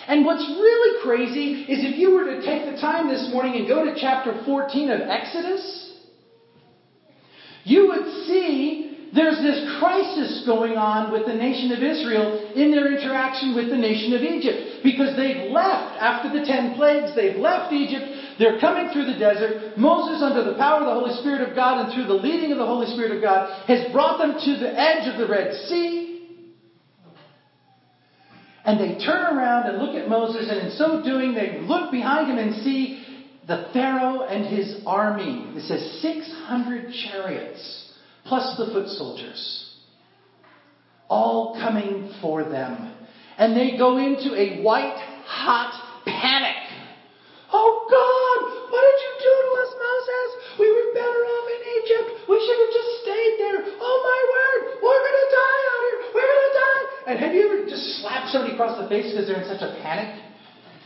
And 0.07 0.27
what's 0.27 0.47
really 0.49 1.03
crazy 1.03 1.63
is 1.63 1.85
if 1.85 1.99
you 1.99 2.13
were 2.13 2.25
to 2.25 2.45
take 2.45 2.73
the 2.73 2.81
time 2.81 3.09
this 3.09 3.31
morning 3.33 3.57
and 3.57 3.69
go 3.69 3.85
to 3.85 3.95
chapter 3.99 4.43
14 4.45 4.91
of 4.91 5.01
Exodus, 5.01 5.93
you 7.65 7.89
would 7.89 8.27
see 8.27 8.92
there's 9.15 9.45
this 9.45 9.61
crisis 9.79 10.43
going 10.47 10.81
on 10.81 11.13
with 11.13 11.27
the 11.29 11.37
nation 11.37 11.73
of 11.73 11.85
Israel 11.85 12.53
in 12.57 12.73
their 12.73 12.89
interaction 12.89 13.55
with 13.55 13.69
the 13.69 13.77
nation 13.77 14.17
of 14.17 14.25
Egypt. 14.25 14.81
Because 14.83 15.15
they've 15.21 15.53
left 15.53 16.01
after 16.01 16.33
the 16.33 16.47
ten 16.49 16.75
plagues, 16.75 17.13
they've 17.15 17.37
left 17.37 17.73
Egypt, 17.73 18.09
they're 18.39 18.59
coming 18.59 18.89
through 18.89 19.13
the 19.13 19.21
desert. 19.21 19.77
Moses, 19.77 20.25
under 20.25 20.43
the 20.43 20.57
power 20.57 20.81
of 20.81 20.89
the 20.89 20.97
Holy 20.97 21.13
Spirit 21.21 21.45
of 21.45 21.55
God 21.55 21.85
and 21.85 21.93
through 21.93 22.09
the 22.09 22.23
leading 22.25 22.53
of 22.53 22.59
the 22.59 22.65
Holy 22.65 22.89
Spirit 22.97 23.13
of 23.13 23.21
God, 23.21 23.53
has 23.69 23.93
brought 23.93 24.17
them 24.17 24.33
to 24.33 24.53
the 24.57 24.73
edge 24.73 25.05
of 25.07 25.21
the 25.21 25.29
Red 25.29 25.53
Sea. 25.69 26.13
And 28.65 28.81
they 28.81 29.05
turn 29.05 29.37
around 29.37 29.69
and 29.69 29.79
look 29.79 29.95
at 29.95 30.09
Moses, 30.09 30.49
and 30.49 30.69
in 30.69 30.71
so 30.79 31.03
doing, 31.03 31.35
they 31.35 31.61
look 31.61 31.91
behind 31.91 32.31
him 32.31 32.39
and 32.39 32.63
see 32.63 33.05
the 33.47 33.69
Pharaoh 33.73 34.23
and 34.23 34.47
his 34.47 34.83
army. 34.87 35.53
It 35.57 35.63
says 35.63 36.01
600 36.01 36.93
chariots, 37.11 37.92
plus 38.25 38.57
the 38.57 38.67
foot 38.73 38.89
soldiers, 38.89 39.75
all 41.09 41.55
coming 41.61 42.13
for 42.21 42.45
them. 42.45 42.95
And 43.39 43.57
they 43.57 43.77
go 43.77 43.99
into 43.99 44.35
a 44.37 44.63
white 44.63 44.99
hot 45.27 45.73
panic. 46.05 46.57
Oh 47.53 47.85
God, 47.91 48.39
what 48.73 48.81
did 48.81 48.99
you 49.05 49.13
do 49.21 49.35
to 49.45 49.53
us, 49.61 49.71
Moses? 49.77 50.29
We 50.61 50.67
were 50.73 50.89
better 50.97 51.23
off 51.29 51.47
in 51.53 51.63
Egypt. 51.83 52.09
We 52.29 52.37
should 52.41 52.61
have 52.65 52.73
just 52.73 52.93
stayed 53.05 53.35
there. 53.45 53.59
Oh 53.77 53.99
my 54.01 54.21
word, 54.33 54.61
we're 54.81 55.03
going 55.05 55.21
to 55.21 55.31
die 55.33 55.61
out 55.69 55.83
here. 55.85 55.99
We're 56.17 56.31
going 56.33 56.49
to 56.49 56.57
die. 56.57 56.85
And 57.13 57.15
have 57.21 57.33
you 57.35 57.43
ever 57.45 57.59
just 57.69 58.01
slapped 58.01 58.33
somebody 58.33 58.55
across 58.55 58.81
the 58.81 58.89
face 58.89 59.13
because 59.13 59.29
they're 59.29 59.43
in 59.43 59.49
such 59.49 59.61
a 59.61 59.77
panic? 59.85 60.23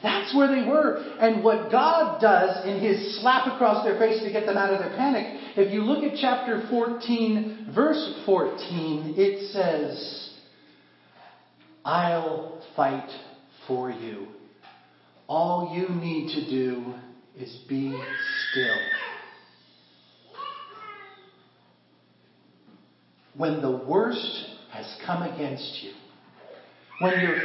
That's 0.02 0.34
where 0.34 0.46
they 0.48 0.66
were. 0.66 1.02
And 1.18 1.42
what 1.42 1.70
God 1.70 2.20
does 2.20 2.66
in 2.66 2.80
his 2.80 3.20
slap 3.20 3.46
across 3.46 3.84
their 3.84 3.98
face 3.98 4.22
to 4.22 4.30
get 4.30 4.46
them 4.46 4.56
out 4.56 4.72
of 4.72 4.78
their 4.78 4.94
panic 4.96 5.35
If 5.58 5.72
you 5.72 5.80
look 5.80 6.04
at 6.04 6.18
chapter 6.20 6.66
14, 6.68 7.72
verse 7.74 8.22
14, 8.26 9.14
it 9.16 9.52
says, 9.52 10.30
I'll 11.82 12.60
fight 12.76 13.08
for 13.66 13.90
you. 13.90 14.26
All 15.26 15.74
you 15.74 15.88
need 15.98 16.28
to 16.34 16.50
do 16.50 16.92
is 17.38 17.58
be 17.70 17.98
still. 18.50 18.76
When 23.34 23.62
the 23.62 23.82
worst 23.88 24.46
has 24.72 24.94
come 25.06 25.22
against 25.22 25.80
you, 25.82 25.92
when 27.00 27.18
your 27.18 27.38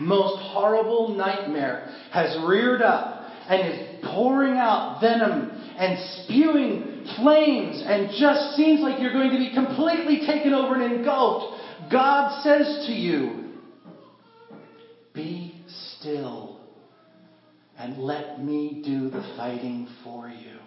most 0.00 0.40
horrible 0.44 1.14
nightmare 1.14 1.94
has 2.10 2.38
reared 2.48 2.80
up 2.80 3.19
and 3.50 3.72
is 3.72 4.04
pouring 4.04 4.56
out 4.56 5.00
venom 5.00 5.50
and 5.76 5.98
spewing 6.22 7.04
flames 7.16 7.82
and 7.84 8.08
just 8.18 8.56
seems 8.56 8.80
like 8.80 9.00
you're 9.00 9.12
going 9.12 9.30
to 9.30 9.38
be 9.38 9.52
completely 9.52 10.24
taken 10.24 10.52
over 10.52 10.80
and 10.80 10.92
engulfed, 10.92 11.60
God 11.90 12.42
says 12.42 12.86
to 12.86 12.92
you, 12.92 13.48
Be 15.12 15.60
still 15.98 16.60
and 17.76 17.96
let 17.96 18.42
me 18.42 18.82
do 18.84 19.08
the 19.08 19.22
fighting 19.36 19.88
for 20.04 20.28
you. 20.28 20.58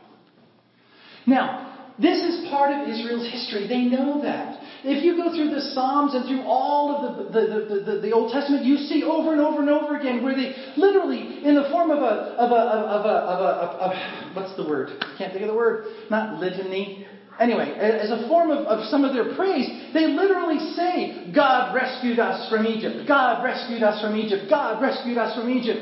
Now, 1.28 1.94
this 2.00 2.18
is 2.18 2.50
part 2.50 2.72
of 2.72 2.90
Israel's 2.90 3.32
history. 3.32 3.68
They 3.68 3.84
know 3.84 4.24
that. 4.24 4.60
If 4.84 5.04
you 5.04 5.16
go 5.16 5.32
through 5.32 5.56
the 5.56 5.62
Psalms 5.72 6.14
and 6.14 6.28
through 6.28 6.44
all 6.44 6.92
of 6.92 7.32
the, 7.32 7.40
the, 7.40 7.44
the, 7.48 7.80
the, 7.80 8.02
the 8.02 8.12
Old 8.12 8.34
Testament, 8.34 8.66
you 8.66 8.76
see 8.76 9.04
over 9.04 9.32
and 9.32 9.40
over 9.40 9.62
and 9.62 9.70
over 9.70 9.98
again 9.98 10.22
where 10.22 10.36
they 10.36 10.52
literally, 10.76 11.40
in 11.46 11.56
the 11.56 11.70
form 11.72 11.90
of 11.90 12.00
a, 12.00 12.36
of 12.36 12.52
a, 12.52 12.62
of 12.92 13.06
a, 13.06 13.16
of 13.16 13.40
a, 13.40 13.54
of 13.80 13.92
a 13.92 14.34
what's 14.36 14.56
the 14.58 14.68
word? 14.68 14.90
I 15.00 15.16
can't 15.18 15.32
think 15.32 15.44
of 15.44 15.50
the 15.50 15.56
word. 15.56 15.86
Not 16.10 16.42
litany. 16.42 17.08
Anyway, 17.40 17.72
as 17.80 18.12
a 18.12 18.28
form 18.28 18.52
of, 18.52 18.68
of 18.68 18.86
some 18.90 19.06
of 19.06 19.14
their 19.14 19.34
praise, 19.36 19.66
they 19.94 20.08
literally 20.08 20.60
say, 20.76 21.32
God 21.34 21.74
rescued 21.74 22.20
us 22.20 22.50
from 22.52 22.68
Egypt. 22.68 23.08
God 23.08 23.42
rescued 23.42 23.84
us 23.84 24.02
from 24.02 24.18
Egypt. 24.18 24.50
God 24.50 24.82
rescued 24.82 25.18
us 25.18 25.34
from 25.34 25.50
Egypt. 25.50 25.80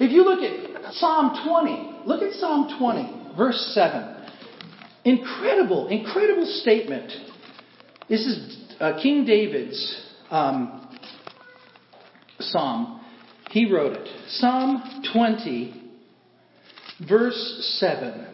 If 0.00 0.10
you 0.10 0.24
look 0.24 0.42
at 0.42 0.94
Psalm 0.94 1.38
20, 1.46 2.02
look 2.06 2.22
at 2.22 2.32
Psalm 2.40 2.76
20, 2.76 3.36
verse 3.36 3.70
7. 3.72 4.16
Incredible, 5.04 5.88
incredible 5.88 6.46
statement. 6.60 7.10
This 8.08 8.26
is 8.26 8.64
uh, 8.80 8.98
King 9.00 9.24
David's 9.24 10.02
um, 10.30 10.88
psalm. 12.40 13.00
He 13.50 13.70
wrote 13.70 13.92
it. 13.92 14.08
Psalm 14.28 15.02
20, 15.12 15.92
verse 17.08 17.76
7. 17.78 18.28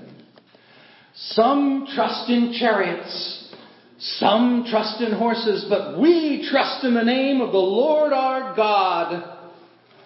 Some 1.14 1.86
trust 1.94 2.30
in 2.30 2.54
chariots, 2.58 3.52
some 3.98 4.64
trust 4.70 5.02
in 5.02 5.12
horses, 5.12 5.66
but 5.68 6.00
we 6.00 6.48
trust 6.50 6.84
in 6.84 6.94
the 6.94 7.02
name 7.02 7.40
of 7.40 7.52
the 7.52 7.58
Lord 7.58 8.12
our 8.12 8.54
God. 8.54 9.38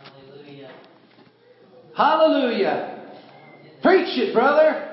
Hallelujah. 0.02 0.70
Hallelujah. 1.94 3.14
Preach 3.82 4.18
it, 4.18 4.34
brother. 4.34 4.88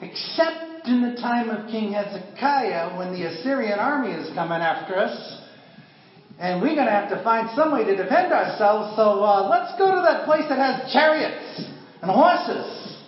Except 0.00 0.63
in 0.86 1.00
the 1.00 1.16
time 1.16 1.48
of 1.48 1.68
King 1.70 1.92
Hezekiah 1.92 2.96
when 2.96 3.12
the 3.12 3.24
Assyrian 3.24 3.78
army 3.78 4.12
is 4.12 4.32
coming 4.34 4.60
after 4.60 4.96
us. 4.96 5.40
And 6.38 6.60
we're 6.60 6.74
going 6.74 6.86
to 6.86 6.92
have 6.92 7.08
to 7.10 7.22
find 7.22 7.48
some 7.54 7.72
way 7.72 7.84
to 7.84 7.96
defend 7.96 8.32
ourselves. 8.32 8.96
So 8.96 9.22
uh, 9.22 9.48
let's 9.48 9.78
go 9.78 9.94
to 9.94 10.02
that 10.02 10.26
place 10.26 10.44
that 10.48 10.58
has 10.58 10.92
chariots 10.92 11.64
and 12.02 12.10
horses 12.10 12.98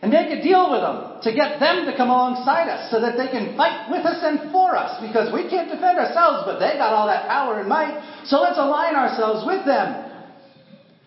and 0.00 0.12
make 0.12 0.30
a 0.32 0.40
deal 0.40 0.70
with 0.70 0.80
them 0.80 1.20
to 1.24 1.32
get 1.32 1.58
them 1.60 1.84
to 1.84 1.96
come 1.96 2.08
alongside 2.08 2.68
us 2.68 2.90
so 2.90 3.00
that 3.00 3.16
they 3.16 3.28
can 3.28 3.56
fight 3.56 3.90
with 3.90 4.04
us 4.04 4.20
and 4.22 4.52
for 4.52 4.76
us 4.76 5.00
because 5.00 5.32
we 5.32 5.48
can't 5.48 5.68
defend 5.68 5.98
ourselves, 5.98 6.44
but 6.44 6.60
they 6.60 6.76
got 6.76 6.92
all 6.92 7.06
that 7.06 7.26
power 7.26 7.58
and 7.58 7.68
might. 7.68 7.96
So 8.24 8.40
let's 8.40 8.58
align 8.58 8.94
ourselves 8.94 9.44
with 9.46 9.64
them. 9.64 10.03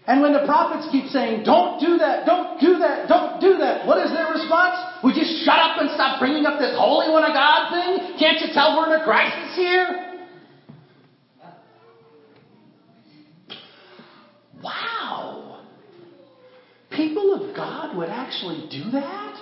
And 0.08 0.22
when 0.22 0.32
the 0.32 0.46
prophets 0.46 0.88
keep 0.90 1.12
saying, 1.12 1.44
don't 1.44 1.82
do 1.82 1.98
that, 1.98 2.26
don't 2.26 2.58
do 2.62 2.80
that, 2.80 3.10
don't 3.10 3.42
do 3.42 3.58
that, 3.58 3.86
what 3.86 4.00
is 4.06 4.12
their 4.12 4.32
response? 4.32 5.04
Would 5.04 5.18
you 5.18 5.26
shut 5.44 5.60
up 5.60 5.82
and 5.82 5.92
stop 5.92 6.20
bringing 6.20 6.46
up 6.46 6.60
this 6.60 6.74
Holy 6.78 7.12
One 7.12 7.26
of 7.26 7.34
God 7.34 7.72
thing? 7.72 8.16
Can't 8.18 8.40
you 8.40 8.48
tell 8.54 8.78
we're 8.78 8.96
in 8.96 9.02
a 9.02 9.04
crisis 9.04 9.56
here? 9.58 10.24
Wow. 14.64 15.66
People 16.90 17.34
of 17.34 17.54
God 17.54 17.98
would 17.98 18.10
actually 18.10 18.66
do 18.72 18.90
that? 18.92 19.36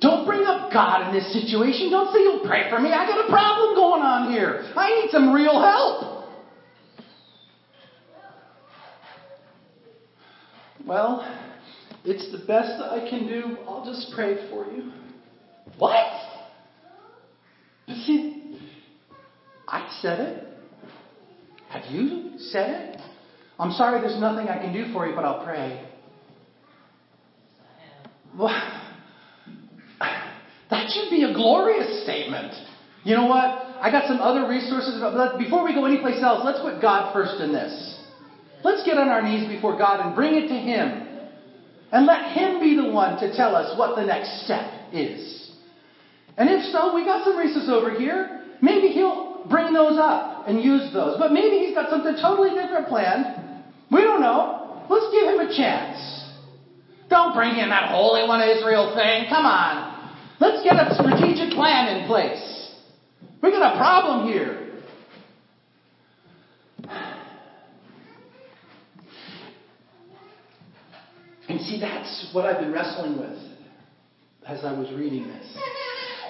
Don't 0.00 0.26
bring 0.26 0.44
up 0.44 0.72
God 0.72 1.08
in 1.08 1.14
this 1.14 1.32
situation. 1.32 1.92
Don't 1.92 2.12
say 2.12 2.18
you'll 2.18 2.44
pray 2.44 2.68
for 2.68 2.80
me. 2.80 2.90
I 2.90 3.06
got 3.06 3.24
a 3.24 3.30
problem 3.30 3.76
going 3.76 4.02
on 4.02 4.32
here. 4.32 4.64
I 4.76 5.00
need 5.00 5.10
some 5.10 5.32
real 5.32 5.62
help. 5.62 6.13
Well, 10.86 11.26
it's 12.04 12.30
the 12.30 12.46
best 12.46 12.78
that 12.78 12.92
I 12.92 13.08
can 13.08 13.26
do. 13.26 13.56
I'll 13.66 13.84
just 13.84 14.12
pray 14.14 14.48
for 14.50 14.66
you. 14.70 14.92
What? 15.78 16.06
But 17.86 17.96
see, 17.96 18.60
I 19.66 19.88
said 20.02 20.20
it. 20.20 20.48
Have 21.70 21.90
you 21.90 22.38
said 22.38 22.94
it? 22.94 23.00
I'm 23.58 23.72
sorry 23.72 24.00
there's 24.00 24.20
nothing 24.20 24.48
I 24.48 24.58
can 24.58 24.72
do 24.72 24.92
for 24.92 25.06
you, 25.06 25.14
but 25.14 25.24
I'll 25.24 25.44
pray. 25.44 25.88
Well, 28.38 28.48
that 30.70 30.90
should 30.90 31.08
be 31.10 31.22
a 31.22 31.32
glorious 31.32 32.02
statement. 32.02 32.52
You 33.04 33.16
know 33.16 33.26
what? 33.26 33.38
I 33.80 33.90
got 33.90 34.08
some 34.08 34.18
other 34.20 34.48
resources. 34.48 34.96
About 34.96 35.14
but 35.14 35.38
before 35.38 35.64
we 35.64 35.74
go 35.74 35.84
anyplace 35.84 36.22
else, 36.22 36.42
let's 36.44 36.60
put 36.60 36.80
God 36.80 37.12
first 37.12 37.40
in 37.40 37.52
this. 37.52 37.93
Let's 38.64 38.82
get 38.84 38.96
on 38.96 39.08
our 39.08 39.22
knees 39.22 39.46
before 39.46 39.76
God 39.76 40.04
and 40.04 40.16
bring 40.16 40.34
it 40.34 40.48
to 40.48 40.54
Him. 40.54 41.06
And 41.92 42.06
let 42.06 42.32
Him 42.32 42.58
be 42.58 42.74
the 42.74 42.90
one 42.90 43.20
to 43.20 43.36
tell 43.36 43.54
us 43.54 43.78
what 43.78 43.94
the 43.94 44.04
next 44.04 44.44
step 44.44 44.66
is. 44.92 45.52
And 46.36 46.48
if 46.48 46.64
so, 46.72 46.94
we 46.94 47.04
got 47.04 47.24
some 47.24 47.36
resources 47.36 47.68
over 47.68 47.96
here. 47.96 48.42
Maybe 48.62 48.88
He'll 48.88 49.46
bring 49.48 49.72
those 49.74 49.98
up 50.00 50.48
and 50.48 50.60
use 50.60 50.92
those. 50.92 51.18
But 51.18 51.32
maybe 51.32 51.58
He's 51.58 51.74
got 51.74 51.90
something 51.90 52.16
totally 52.20 52.50
different 52.50 52.88
planned. 52.88 53.64
We 53.92 54.00
don't 54.00 54.22
know. 54.22 54.86
Let's 54.88 55.12
give 55.12 55.28
Him 55.28 55.40
a 55.46 55.54
chance. 55.54 56.24
Don't 57.10 57.34
bring 57.34 57.56
in 57.56 57.68
that 57.68 57.90
Holy 57.90 58.26
One 58.26 58.40
of 58.40 58.48
Israel 58.48 58.94
thing. 58.96 59.26
Come 59.28 59.44
on. 59.44 59.92
Let's 60.40 60.64
get 60.64 60.74
a 60.74 60.94
strategic 60.94 61.54
plan 61.54 61.98
in 61.98 62.06
place. 62.06 62.72
We 63.42 63.50
got 63.50 63.74
a 63.74 63.76
problem 63.76 64.26
here. 64.26 64.64
And 71.48 71.60
see, 71.74 71.80
that's 71.80 72.30
what 72.32 72.46
I've 72.46 72.60
been 72.60 72.72
wrestling 72.72 73.18
with 73.18 73.38
as 74.46 74.64
I 74.64 74.72
was 74.72 74.90
reading 74.92 75.26
this. 75.26 75.58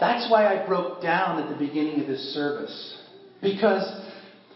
That's 0.00 0.30
why 0.30 0.46
I 0.46 0.66
broke 0.66 1.02
down 1.02 1.42
at 1.42 1.48
the 1.48 1.66
beginning 1.66 2.00
of 2.00 2.06
this 2.06 2.34
service. 2.34 2.98
Because 3.42 3.84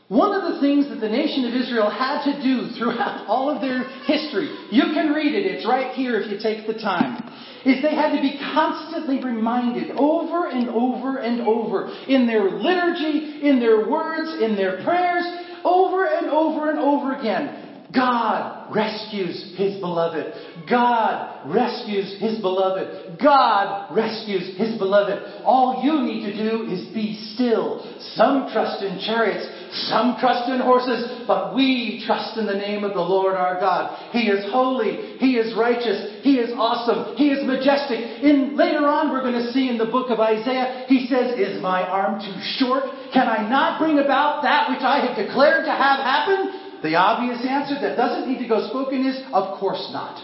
one 0.09 0.33
of 0.33 0.55
the 0.55 0.61
things 0.61 0.89
that 0.89 1.01
the 1.01 1.09
nation 1.09 1.45
of 1.45 1.55
Israel 1.55 1.91
had 1.91 2.25
to 2.25 2.43
do 2.43 2.71
throughout 2.79 3.27
all 3.27 3.51
of 3.51 3.61
their 3.61 3.85
history, 4.07 4.49
you 4.71 4.83
can 4.95 5.13
read 5.13 5.35
it, 5.35 5.47
it's 5.47 5.67
right 5.67 5.95
here 5.95 6.21
if 6.21 6.31
you 6.31 6.39
take 6.43 6.67
the 6.67 6.75
time, 6.75 7.23
is 7.65 7.83
they 7.83 7.95
had 7.95 8.15
to 8.15 8.23
be 8.23 8.39
constantly 8.55 9.23
reminded 9.23 9.91
over 9.97 10.49
and 10.49 10.69
over 10.71 11.19
and 11.19 11.43
over 11.43 11.93
in 12.09 12.27
their 12.27 12.51
liturgy, 12.51 13.43
in 13.43 13.61
their 13.61 13.89
words, 13.89 14.43
in 14.43 14.57
their 14.57 14.83
prayers, 14.85 15.25
over 15.65 16.07
and 16.07 16.29
over 16.29 16.71
and 16.71 16.79
over 16.79 17.15
again. 17.15 17.68
God 17.95 18.75
rescues 18.75 19.55
his 19.57 19.81
beloved. 19.81 20.35
God 20.69 21.51
rescues 21.51 22.21
his 22.21 22.39
beloved. 22.41 23.19
God 23.19 23.97
rescues 23.97 24.59
his 24.59 24.77
beloved. 24.77 25.43
All 25.45 25.81
you 25.83 26.05
need 26.05 26.29
to 26.29 26.37
do 26.37 26.65
is 26.71 26.93
be 26.93 27.17
still. 27.33 27.81
Some 28.13 28.51
trust 28.53 28.83
in 28.83 29.01
chariots, 29.01 29.49
some 29.89 30.19
trust 30.21 30.51
in 30.51 30.61
horses, 30.61 31.25
but 31.27 31.55
we 31.55 32.05
trust 32.07 32.37
in 32.37 32.45
the 32.45 32.61
name 32.61 32.85
of 32.85 32.93
the 32.93 33.01
Lord 33.01 33.37
our 33.37 33.59
God. 33.59 34.13
He 34.13 34.29
is 34.29 34.45
holy. 34.53 35.17
He 35.19 35.37
is 35.37 35.57
righteous. 35.57 36.21
He 36.23 36.37
is 36.37 36.53
awesome. 36.57 37.17
He 37.17 37.31
is 37.31 37.47
majestic. 37.47 38.01
In 38.23 38.55
later 38.55 38.85
on, 38.85 39.13
we're 39.13 39.23
going 39.23 39.41
to 39.41 39.51
see 39.53 39.71
in 39.71 39.79
the 39.79 39.87
book 39.89 40.11
of 40.11 40.21
Isaiah, 40.21 40.85
he 40.89 41.07
says, 41.07 41.39
Is 41.39 41.63
my 41.63 41.89
arm 41.89 42.21
too 42.21 42.37
short? 42.61 42.85
Can 43.15 43.29
I 43.29 43.49
not 43.49 43.81
bring 43.81 43.99
about 43.99 44.43
that 44.43 44.69
which 44.69 44.85
I 44.85 45.01
have 45.07 45.17
declared 45.17 45.65
to 45.65 45.73
have 45.73 46.05
happen? 46.05 46.58
The 46.83 46.95
obvious 46.95 47.45
answer 47.45 47.75
that 47.81 47.97
doesn't 47.97 48.31
need 48.31 48.39
to 48.39 48.49
go 48.49 48.69
spoken 48.69 49.05
is, 49.05 49.21
of 49.33 49.59
course 49.59 49.91
not. 49.93 50.23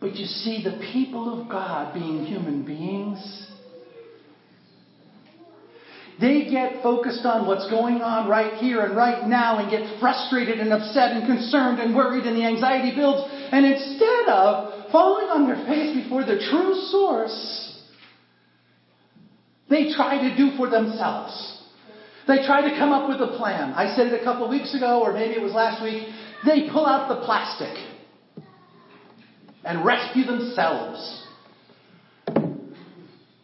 But 0.00 0.16
you 0.16 0.24
see, 0.24 0.62
the 0.64 0.80
people 0.92 1.40
of 1.40 1.50
God, 1.50 1.92
being 1.92 2.24
human 2.24 2.64
beings, 2.64 3.50
they 6.18 6.50
get 6.50 6.82
focused 6.82 7.24
on 7.24 7.46
what's 7.46 7.68
going 7.70 8.02
on 8.02 8.28
right 8.28 8.54
here 8.54 8.82
and 8.82 8.96
right 8.96 9.26
now 9.26 9.58
and 9.58 9.70
get 9.70 10.00
frustrated 10.00 10.60
and 10.60 10.72
upset 10.72 11.12
and 11.12 11.26
concerned 11.26 11.78
and 11.80 11.94
worried 11.94 12.24
and 12.24 12.36
the 12.36 12.44
anxiety 12.44 12.94
builds 12.94 13.26
And 13.52 13.64
instead 13.64 14.28
of 14.28 14.90
falling 14.92 15.28
on 15.28 15.46
their 15.46 15.64
face 15.66 15.96
before 16.02 16.24
the 16.24 16.38
true 16.50 16.74
source, 16.90 17.82
they 19.70 19.92
try 19.94 20.28
to 20.28 20.36
do 20.36 20.56
for 20.56 20.68
themselves. 20.68 21.59
They 22.30 22.46
try 22.46 22.60
to 22.62 22.78
come 22.78 22.92
up 22.92 23.08
with 23.08 23.20
a 23.28 23.36
plan. 23.36 23.72
I 23.72 23.96
said 23.96 24.06
it 24.06 24.20
a 24.20 24.22
couple 24.22 24.48
weeks 24.48 24.72
ago, 24.72 25.02
or 25.02 25.12
maybe 25.12 25.34
it 25.34 25.42
was 25.42 25.52
last 25.52 25.82
week. 25.82 26.06
They 26.46 26.70
pull 26.70 26.86
out 26.86 27.08
the 27.08 27.26
plastic 27.26 27.76
and 29.64 29.84
rescue 29.84 30.24
themselves 30.24 31.26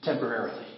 temporarily. 0.04 0.68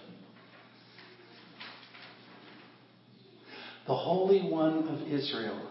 The 3.85 3.93
Holy 3.95 4.41
One 4.41 4.87
of 4.87 5.07
Israel 5.07 5.69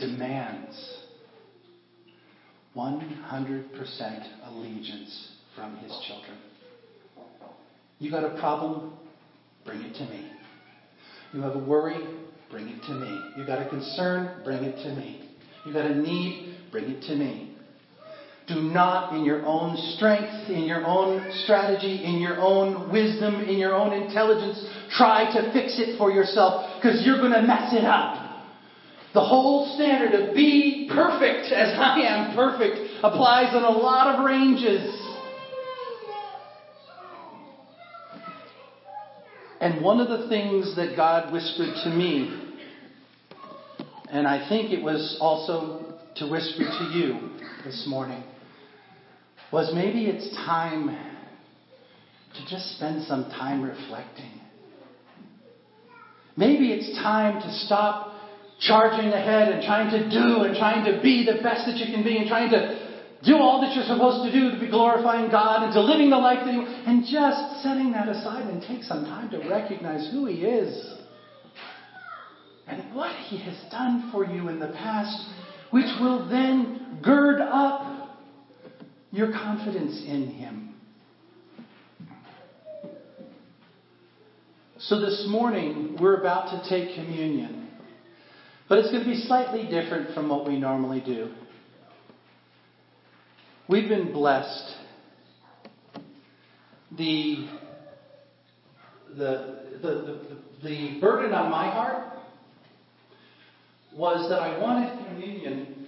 demands 0.00 0.74
100% 2.74 3.68
allegiance 4.46 5.28
from 5.54 5.76
his 5.76 5.96
children. 6.08 6.36
You 8.00 8.10
got 8.10 8.24
a 8.24 8.40
problem? 8.40 8.94
Bring 9.64 9.82
it 9.82 9.94
to 9.94 10.04
me. 10.04 10.30
You 11.32 11.42
have 11.42 11.54
a 11.54 11.58
worry? 11.58 12.02
Bring 12.50 12.68
it 12.68 12.82
to 12.86 12.92
me. 12.92 13.32
You 13.36 13.46
got 13.46 13.64
a 13.64 13.68
concern? 13.68 14.42
Bring 14.44 14.64
it 14.64 14.82
to 14.82 14.94
me. 14.94 15.30
You 15.64 15.72
got 15.72 15.86
a 15.86 15.94
need? 15.94 16.56
Bring 16.72 16.90
it 16.90 17.02
to 17.02 17.14
me. 17.14 17.56
Do 18.48 18.62
not, 18.62 19.14
in 19.14 19.24
your 19.24 19.46
own 19.46 19.76
strength, 19.94 20.50
in 20.50 20.64
your 20.64 20.84
own 20.84 21.30
strategy, 21.44 22.02
in 22.04 22.18
your 22.18 22.40
own 22.40 22.90
wisdom, 22.90 23.36
in 23.36 23.58
your 23.58 23.74
own 23.74 23.92
intelligence, 23.92 24.66
try 24.96 25.32
to 25.32 25.52
fix 25.52 25.78
it 25.78 25.96
for 25.96 26.10
yourself 26.10 26.64
because 26.76 27.04
you're 27.04 27.18
going 27.18 27.32
to 27.32 27.42
mess 27.42 27.72
it 27.72 27.84
up. 27.84 28.26
The 29.14 29.22
whole 29.22 29.74
standard 29.76 30.14
of 30.14 30.34
be 30.34 30.88
perfect 30.92 31.52
as 31.52 31.78
I 31.78 32.00
am 32.00 32.34
perfect 32.34 32.78
applies 33.04 33.54
in 33.54 33.62
a 33.62 33.70
lot 33.70 34.18
of 34.18 34.24
ranges. 34.24 35.09
And 39.60 39.84
one 39.84 40.00
of 40.00 40.08
the 40.08 40.26
things 40.28 40.74
that 40.76 40.96
God 40.96 41.32
whispered 41.32 41.74
to 41.84 41.90
me, 41.90 42.54
and 44.10 44.26
I 44.26 44.48
think 44.48 44.72
it 44.72 44.82
was 44.82 45.18
also 45.20 45.98
to 46.16 46.26
whisper 46.26 46.64
to 46.64 46.84
you 46.84 47.30
this 47.62 47.84
morning, 47.86 48.24
was 49.52 49.70
maybe 49.74 50.06
it's 50.06 50.34
time 50.34 50.88
to 52.34 52.46
just 52.48 52.76
spend 52.76 53.04
some 53.04 53.24
time 53.24 53.62
reflecting. 53.62 54.40
Maybe 56.38 56.72
it's 56.72 56.96
time 56.98 57.42
to 57.42 57.52
stop 57.66 58.14
charging 58.60 59.12
ahead 59.12 59.52
and 59.52 59.62
trying 59.62 59.90
to 59.90 60.08
do 60.08 60.44
and 60.44 60.56
trying 60.56 60.84
to 60.86 61.02
be 61.02 61.26
the 61.26 61.42
best 61.42 61.66
that 61.66 61.76
you 61.76 61.92
can 61.92 62.02
be 62.02 62.16
and 62.16 62.28
trying 62.28 62.50
to 62.50 62.79
do 63.24 63.36
all 63.36 63.60
that 63.60 63.74
you're 63.74 63.84
supposed 63.84 64.24
to 64.24 64.32
do 64.32 64.50
to 64.50 64.58
be 64.58 64.68
glorifying 64.68 65.30
God 65.30 65.64
and 65.64 65.72
to 65.74 65.80
living 65.80 66.08
the 66.08 66.16
life 66.16 66.38
that 66.44 66.54
you 66.54 66.62
and 66.62 67.02
just 67.02 67.62
setting 67.62 67.92
that 67.92 68.08
aside 68.08 68.48
and 68.48 68.62
take 68.62 68.82
some 68.82 69.04
time 69.04 69.30
to 69.30 69.48
recognize 69.48 70.10
who 70.10 70.26
He 70.26 70.44
is 70.44 70.94
and 72.66 72.94
what 72.94 73.14
He 73.28 73.38
has 73.38 73.56
done 73.70 74.10
for 74.10 74.24
you 74.24 74.48
in 74.48 74.58
the 74.58 74.68
past, 74.68 75.28
which 75.70 75.86
will 76.00 76.28
then 76.28 76.98
gird 77.02 77.40
up 77.40 78.18
your 79.10 79.32
confidence 79.32 80.02
in 80.06 80.28
Him. 80.28 80.74
So 84.78 84.98
this 84.98 85.26
morning, 85.28 85.98
we're 86.00 86.18
about 86.20 86.62
to 86.62 86.70
take 86.70 86.94
communion. 86.94 87.68
But 88.66 88.78
it's 88.78 88.90
going 88.90 89.04
to 89.04 89.10
be 89.10 89.20
slightly 89.26 89.64
different 89.64 90.14
from 90.14 90.30
what 90.30 90.48
we 90.48 90.58
normally 90.58 91.02
do. 91.04 91.34
We've 93.70 93.88
been 93.88 94.12
blessed. 94.12 94.74
The, 96.98 97.48
the, 99.16 99.58
the, 99.80 99.88
the, 99.88 100.38
the 100.64 101.00
burden 101.00 101.32
on 101.32 101.52
my 101.52 101.70
heart 101.70 102.18
was 103.94 104.28
that 104.28 104.40
I 104.40 104.58
wanted 104.58 105.06
communion 105.06 105.86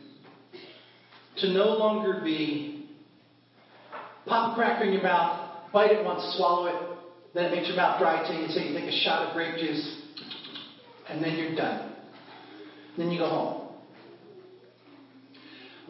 to 1.39 1.53
no 1.53 1.71
longer 1.71 2.21
be 2.23 2.87
pop 4.27 4.53
a 4.53 4.55
cracker 4.55 4.85
in 4.85 4.93
your 4.93 5.03
mouth, 5.03 5.73
bite 5.73 5.91
it 5.91 6.05
once, 6.05 6.37
swallow 6.37 6.67
it, 6.67 6.99
then 7.35 7.47
it 7.47 7.51
makes 7.51 7.67
your 7.67 7.77
mouth 7.77 7.99
dry 7.99 8.25
so 8.29 8.33
you 8.33 8.47
take 8.47 8.85
a 8.85 9.03
shot 9.03 9.27
of 9.27 9.35
grape 9.35 9.57
juice, 9.57 10.03
and 11.09 11.21
then 11.21 11.37
you're 11.37 11.57
done. 11.57 11.97
Then 12.97 13.11
you 13.11 13.19
go 13.19 13.29
home. 13.29 13.62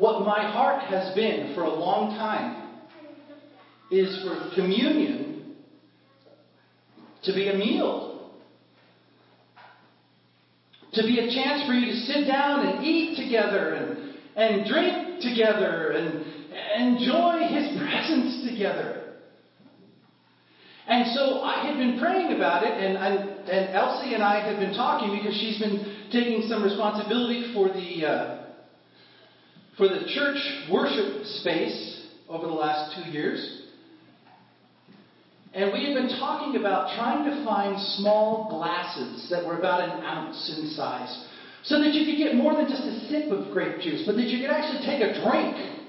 What 0.03 0.27
my 0.27 0.51
heart 0.51 0.83
has 0.91 1.15
been 1.15 1.55
for 1.55 1.63
a 1.63 1.71
long 1.71 2.17
time 2.19 2.81
is 3.89 4.25
for 4.25 4.51
communion 4.57 5.55
to 7.23 7.33
be 7.33 7.47
a 7.47 7.55
meal. 7.55 8.33
To 10.95 11.03
be 11.03 11.21
a 11.21 11.31
chance 11.31 11.69
for 11.69 11.73
you 11.73 11.87
to 11.87 11.97
sit 12.01 12.27
down 12.27 12.67
and 12.67 12.85
eat 12.85 13.15
together 13.23 13.75
and, 13.75 14.17
and 14.35 14.67
drink 14.67 15.21
together 15.23 15.93
and 15.93 16.27
enjoy 16.83 17.47
His 17.47 17.79
presence 17.81 18.45
together. 18.51 19.15
And 20.89 21.15
so 21.15 21.43
I 21.43 21.65
had 21.65 21.77
been 21.77 22.01
praying 22.01 22.35
about 22.35 22.65
it, 22.65 22.73
and, 22.73 22.99
and, 22.99 23.49
and 23.49 23.73
Elsie 23.73 24.15
and 24.15 24.23
I 24.25 24.45
had 24.45 24.59
been 24.59 24.75
talking 24.75 25.17
because 25.17 25.39
she's 25.39 25.61
been 25.61 26.09
taking 26.11 26.43
some 26.49 26.65
responsibility 26.65 27.53
for 27.55 27.69
the. 27.69 28.05
Uh, 28.05 28.42
for 29.77 29.89
the 29.89 30.05
church 30.15 30.39
worship 30.71 31.25
space 31.25 32.07
over 32.29 32.47
the 32.47 32.53
last 32.53 32.97
two 32.97 33.11
years. 33.11 33.63
And 35.55 35.73
we 35.73 35.85
have 35.85 35.95
been 35.95 36.19
talking 36.19 36.59
about 36.59 36.97
trying 36.97 37.25
to 37.31 37.45
find 37.45 37.79
small 37.99 38.49
glasses 38.49 39.29
that 39.31 39.45
were 39.45 39.59
about 39.59 39.83
an 39.83 40.03
ounce 40.03 40.55
in 40.57 40.71
size. 40.71 41.29
So 41.65 41.79
that 41.79 41.93
you 41.93 42.05
could 42.07 42.19
get 42.19 42.35
more 42.35 42.55
than 42.57 42.69
just 42.69 42.83
a 42.83 43.09
sip 43.09 43.31
of 43.31 43.53
grape 43.53 43.81
juice, 43.81 44.05
but 44.07 44.17
that 44.17 44.25
you 44.25 44.41
could 44.41 44.51
actually 44.51 44.85
take 44.85 45.01
a 45.01 45.23
drink 45.23 45.81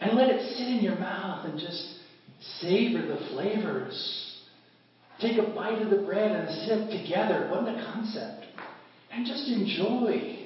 and 0.00 0.16
let 0.16 0.30
it 0.30 0.56
sit 0.56 0.68
in 0.68 0.82
your 0.82 0.96
mouth 0.96 1.44
and 1.46 1.58
just 1.58 1.96
savor 2.60 3.06
the 3.06 3.18
flavors. 3.30 4.40
Take 5.20 5.36
a 5.36 5.42
bite 5.54 5.82
of 5.82 5.90
the 5.90 6.06
bread 6.06 6.30
and 6.30 6.48
a 6.48 6.52
sip 6.64 7.02
together. 7.02 7.48
What 7.50 7.68
a 7.68 7.92
concept. 7.92 8.46
And 9.12 9.26
just 9.26 9.48
enjoy 9.48 10.39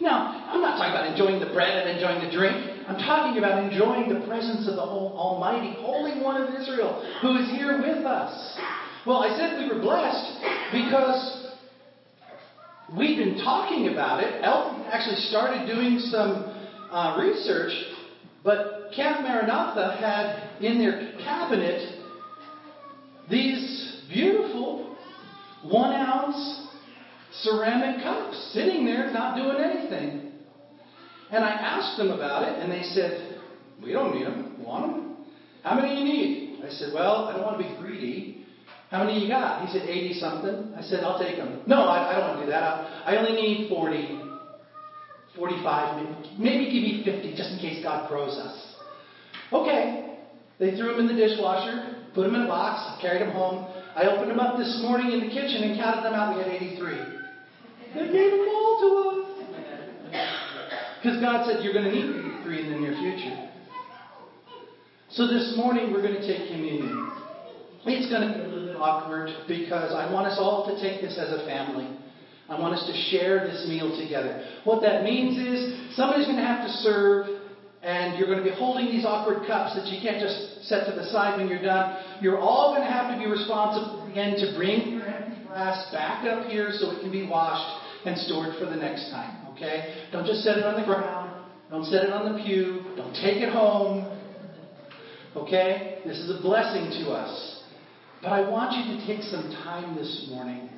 now, 0.00 0.46
I'm 0.46 0.60
not 0.60 0.78
talking 0.78 0.94
about 0.94 1.10
enjoying 1.10 1.40
the 1.40 1.52
bread 1.52 1.86
and 1.86 1.96
enjoying 1.96 2.24
the 2.24 2.30
drink. 2.30 2.86
I'm 2.86 2.98
talking 2.98 3.38
about 3.38 3.64
enjoying 3.64 4.08
the 4.08 4.26
presence 4.26 4.68
of 4.68 4.76
the 4.76 4.82
Almighty, 4.82 5.74
Holy 5.80 6.22
One 6.22 6.40
of 6.40 6.54
Israel, 6.54 7.02
who 7.20 7.36
is 7.36 7.50
here 7.50 7.78
with 7.78 8.06
us. 8.06 8.58
Well, 9.04 9.18
I 9.18 9.36
said 9.36 9.58
we 9.58 9.68
were 9.74 9.80
blessed 9.80 10.40
because 10.72 11.52
we've 12.96 13.18
been 13.18 13.38
talking 13.38 13.88
about 13.88 14.22
it. 14.22 14.42
Elton 14.44 14.82
actually 14.86 15.16
started 15.16 15.66
doing 15.66 15.98
some 15.98 16.54
uh, 16.92 17.18
research, 17.20 17.72
but 18.44 18.90
Camp 18.94 19.22
Maranatha 19.22 19.96
had 19.98 20.62
in 20.62 20.78
their 20.78 21.12
cabinet 21.18 21.98
these 23.28 24.02
beautiful 24.08 24.96
one 25.64 25.92
ounce 25.92 26.67
ceramic 27.42 28.02
cups 28.02 28.50
sitting 28.52 28.84
there 28.84 29.12
not 29.12 29.36
doing 29.36 29.56
anything. 29.62 30.32
And 31.30 31.44
I 31.44 31.50
asked 31.50 31.98
them 31.98 32.10
about 32.10 32.48
it, 32.48 32.62
and 32.62 32.72
they 32.72 32.82
said, 32.82 33.40
We 33.82 33.92
don't 33.92 34.14
need 34.14 34.26
them. 34.26 34.56
Want 34.64 34.94
them? 34.94 35.16
How 35.62 35.74
many 35.74 35.94
do 35.94 36.00
you 36.00 36.04
need? 36.04 36.64
I 36.64 36.70
said, 36.70 36.92
Well, 36.94 37.26
I 37.26 37.32
don't 37.32 37.44
want 37.44 37.60
to 37.60 37.68
be 37.68 37.76
greedy. 37.80 38.46
How 38.90 39.04
many 39.04 39.20
you 39.20 39.28
got? 39.28 39.66
He 39.66 39.78
said, 39.78 39.86
80 39.86 40.14
something. 40.14 40.74
I 40.74 40.80
said, 40.80 41.04
I'll 41.04 41.18
take 41.18 41.36
them. 41.36 41.60
No, 41.66 41.82
I, 41.82 42.10
I 42.10 42.18
don't 42.18 42.28
want 42.28 42.40
to 42.40 42.46
do 42.46 42.50
that. 42.50 42.62
I, 42.62 43.14
I 43.14 43.16
only 43.18 43.32
need 43.32 43.68
40, 43.68 44.22
45, 45.36 46.38
maybe, 46.38 46.64
give 46.72 46.82
me 46.82 47.02
50 47.04 47.36
just 47.36 47.50
in 47.50 47.58
case 47.58 47.82
God 47.82 48.08
grows 48.08 48.38
us. 48.38 48.76
Okay. 49.52 50.16
They 50.58 50.74
threw 50.76 50.96
them 50.96 51.00
in 51.00 51.06
the 51.06 51.14
dishwasher, 51.14 52.02
put 52.14 52.24
them 52.24 52.34
in 52.34 52.42
a 52.42 52.46
box, 52.46 53.00
carried 53.00 53.20
them 53.20 53.30
home. 53.30 53.68
I 53.94 54.04
opened 54.06 54.30
them 54.30 54.40
up 54.40 54.56
this 54.58 54.80
morning 54.82 55.12
in 55.12 55.20
the 55.20 55.28
kitchen 55.28 55.62
and 55.62 55.78
counted 55.78 56.02
them 56.02 56.14
out. 56.14 56.34
We 56.34 56.42
had 56.42 56.50
83. 56.50 57.17
They 57.98 58.12
gave 58.12 58.30
them 58.30 58.46
all 58.48 58.78
to 58.80 58.88
us. 59.10 59.28
Because 61.02 61.20
God 61.20 61.46
said 61.46 61.64
you're 61.64 61.72
going 61.72 61.86
to 61.86 61.92
need 61.92 62.44
three 62.44 62.62
in 62.62 62.70
the 62.70 62.78
near 62.78 62.94
future. 62.94 63.50
So 65.10 65.26
this 65.26 65.54
morning 65.56 65.92
we're 65.92 66.02
going 66.02 66.14
to 66.14 66.26
take 66.26 66.48
communion. 66.48 67.10
It's 67.86 68.08
going 68.10 68.28
to 68.28 68.34
be 68.34 68.40
a 68.40 68.46
little 68.46 68.66
bit 68.68 68.76
awkward 68.76 69.30
because 69.48 69.92
I 69.92 70.12
want 70.12 70.28
us 70.28 70.38
all 70.38 70.66
to 70.70 70.80
take 70.80 71.00
this 71.00 71.18
as 71.18 71.32
a 71.32 71.44
family. 71.46 71.88
I 72.48 72.58
want 72.58 72.74
us 72.74 72.86
to 72.86 72.94
share 73.10 73.46
this 73.46 73.66
meal 73.68 73.90
together. 73.98 74.46
What 74.62 74.80
that 74.82 75.02
means 75.02 75.36
is 75.36 75.96
somebody's 75.96 76.26
going 76.26 76.38
to 76.38 76.46
have 76.46 76.66
to 76.66 76.72
serve, 76.80 77.26
and 77.82 78.18
you're 78.18 78.28
going 78.28 78.38
to 78.38 78.48
be 78.48 78.54
holding 78.54 78.86
these 78.86 79.04
awkward 79.04 79.46
cups 79.46 79.74
that 79.74 79.86
you 79.86 80.00
can't 80.00 80.22
just 80.22 80.64
set 80.68 80.86
to 80.86 80.92
the 80.94 81.10
side 81.10 81.36
when 81.36 81.48
you're 81.48 81.62
done. 81.62 81.98
You're 82.22 82.38
all 82.38 82.74
going 82.74 82.86
to 82.86 82.92
have 82.92 83.10
to 83.12 83.18
be 83.18 83.26
responsible 83.26 84.06
again 84.10 84.38
to 84.38 84.56
bring 84.56 84.92
your 84.92 85.06
empty 85.06 85.42
glass 85.48 85.90
back 85.92 86.24
up 86.24 86.46
here 86.46 86.70
so 86.78 86.92
it 86.92 87.00
can 87.00 87.10
be 87.10 87.26
washed 87.26 87.87
and 88.04 88.18
store 88.18 88.48
it 88.48 88.58
for 88.58 88.66
the 88.66 88.76
next 88.76 89.10
time. 89.10 89.46
Okay? 89.54 90.06
Don't 90.12 90.26
just 90.26 90.42
set 90.42 90.58
it 90.58 90.64
on 90.64 90.80
the 90.80 90.86
ground. 90.86 91.46
Don't 91.70 91.84
set 91.84 92.04
it 92.04 92.10
on 92.10 92.32
the 92.32 92.42
pew. 92.44 92.84
Don't 92.96 93.14
take 93.14 93.42
it 93.42 93.52
home. 93.52 94.06
Okay? 95.36 96.00
This 96.06 96.18
is 96.18 96.38
a 96.38 96.42
blessing 96.42 96.90
to 97.04 97.10
us. 97.10 97.62
But 98.22 98.32
I 98.32 98.48
want 98.48 98.72
you 98.76 98.96
to 98.96 99.06
take 99.06 99.22
some 99.22 99.50
time 99.62 99.94
this 99.94 100.26
morning 100.30 100.70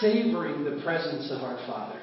savoring 0.00 0.64
the 0.64 0.82
presence 0.82 1.30
of 1.30 1.42
our 1.42 1.56
Father 1.66 2.00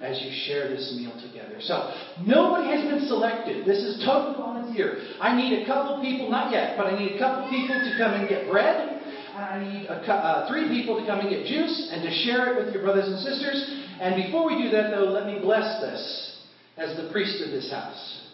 as 0.00 0.20
you 0.22 0.30
share 0.46 0.68
this 0.68 0.94
meal 0.96 1.12
together. 1.20 1.58
So, 1.60 1.92
nobody 2.24 2.70
has 2.70 2.88
been 2.88 3.08
selected. 3.08 3.66
This 3.66 3.78
is 3.78 4.04
total 4.06 4.34
volunteer. 4.34 5.02
I 5.20 5.34
need 5.34 5.62
a 5.62 5.66
couple 5.66 6.00
people, 6.00 6.30
not 6.30 6.52
yet, 6.52 6.76
but 6.76 6.86
I 6.86 6.96
need 6.96 7.16
a 7.16 7.18
couple 7.18 7.50
people 7.50 7.74
to 7.74 7.94
come 7.98 8.14
and 8.14 8.28
get 8.28 8.48
bread. 8.48 8.97
I 9.38 9.62
need 9.62 9.86
a, 9.86 9.94
uh, 9.94 10.48
three 10.48 10.68
people 10.68 10.98
to 10.98 11.06
come 11.06 11.20
and 11.20 11.30
get 11.30 11.46
juice 11.46 11.90
and 11.92 12.02
to 12.02 12.10
share 12.26 12.52
it 12.52 12.64
with 12.64 12.74
your 12.74 12.82
brothers 12.82 13.06
and 13.06 13.20
sisters. 13.20 13.86
And 14.00 14.16
before 14.16 14.46
we 14.46 14.60
do 14.62 14.70
that, 14.70 14.90
though, 14.90 15.04
let 15.04 15.26
me 15.26 15.38
bless 15.40 15.80
this 15.80 16.42
as 16.76 16.96
the 16.96 17.08
priest 17.10 17.42
of 17.44 17.50
this 17.50 17.70
house. 17.70 18.26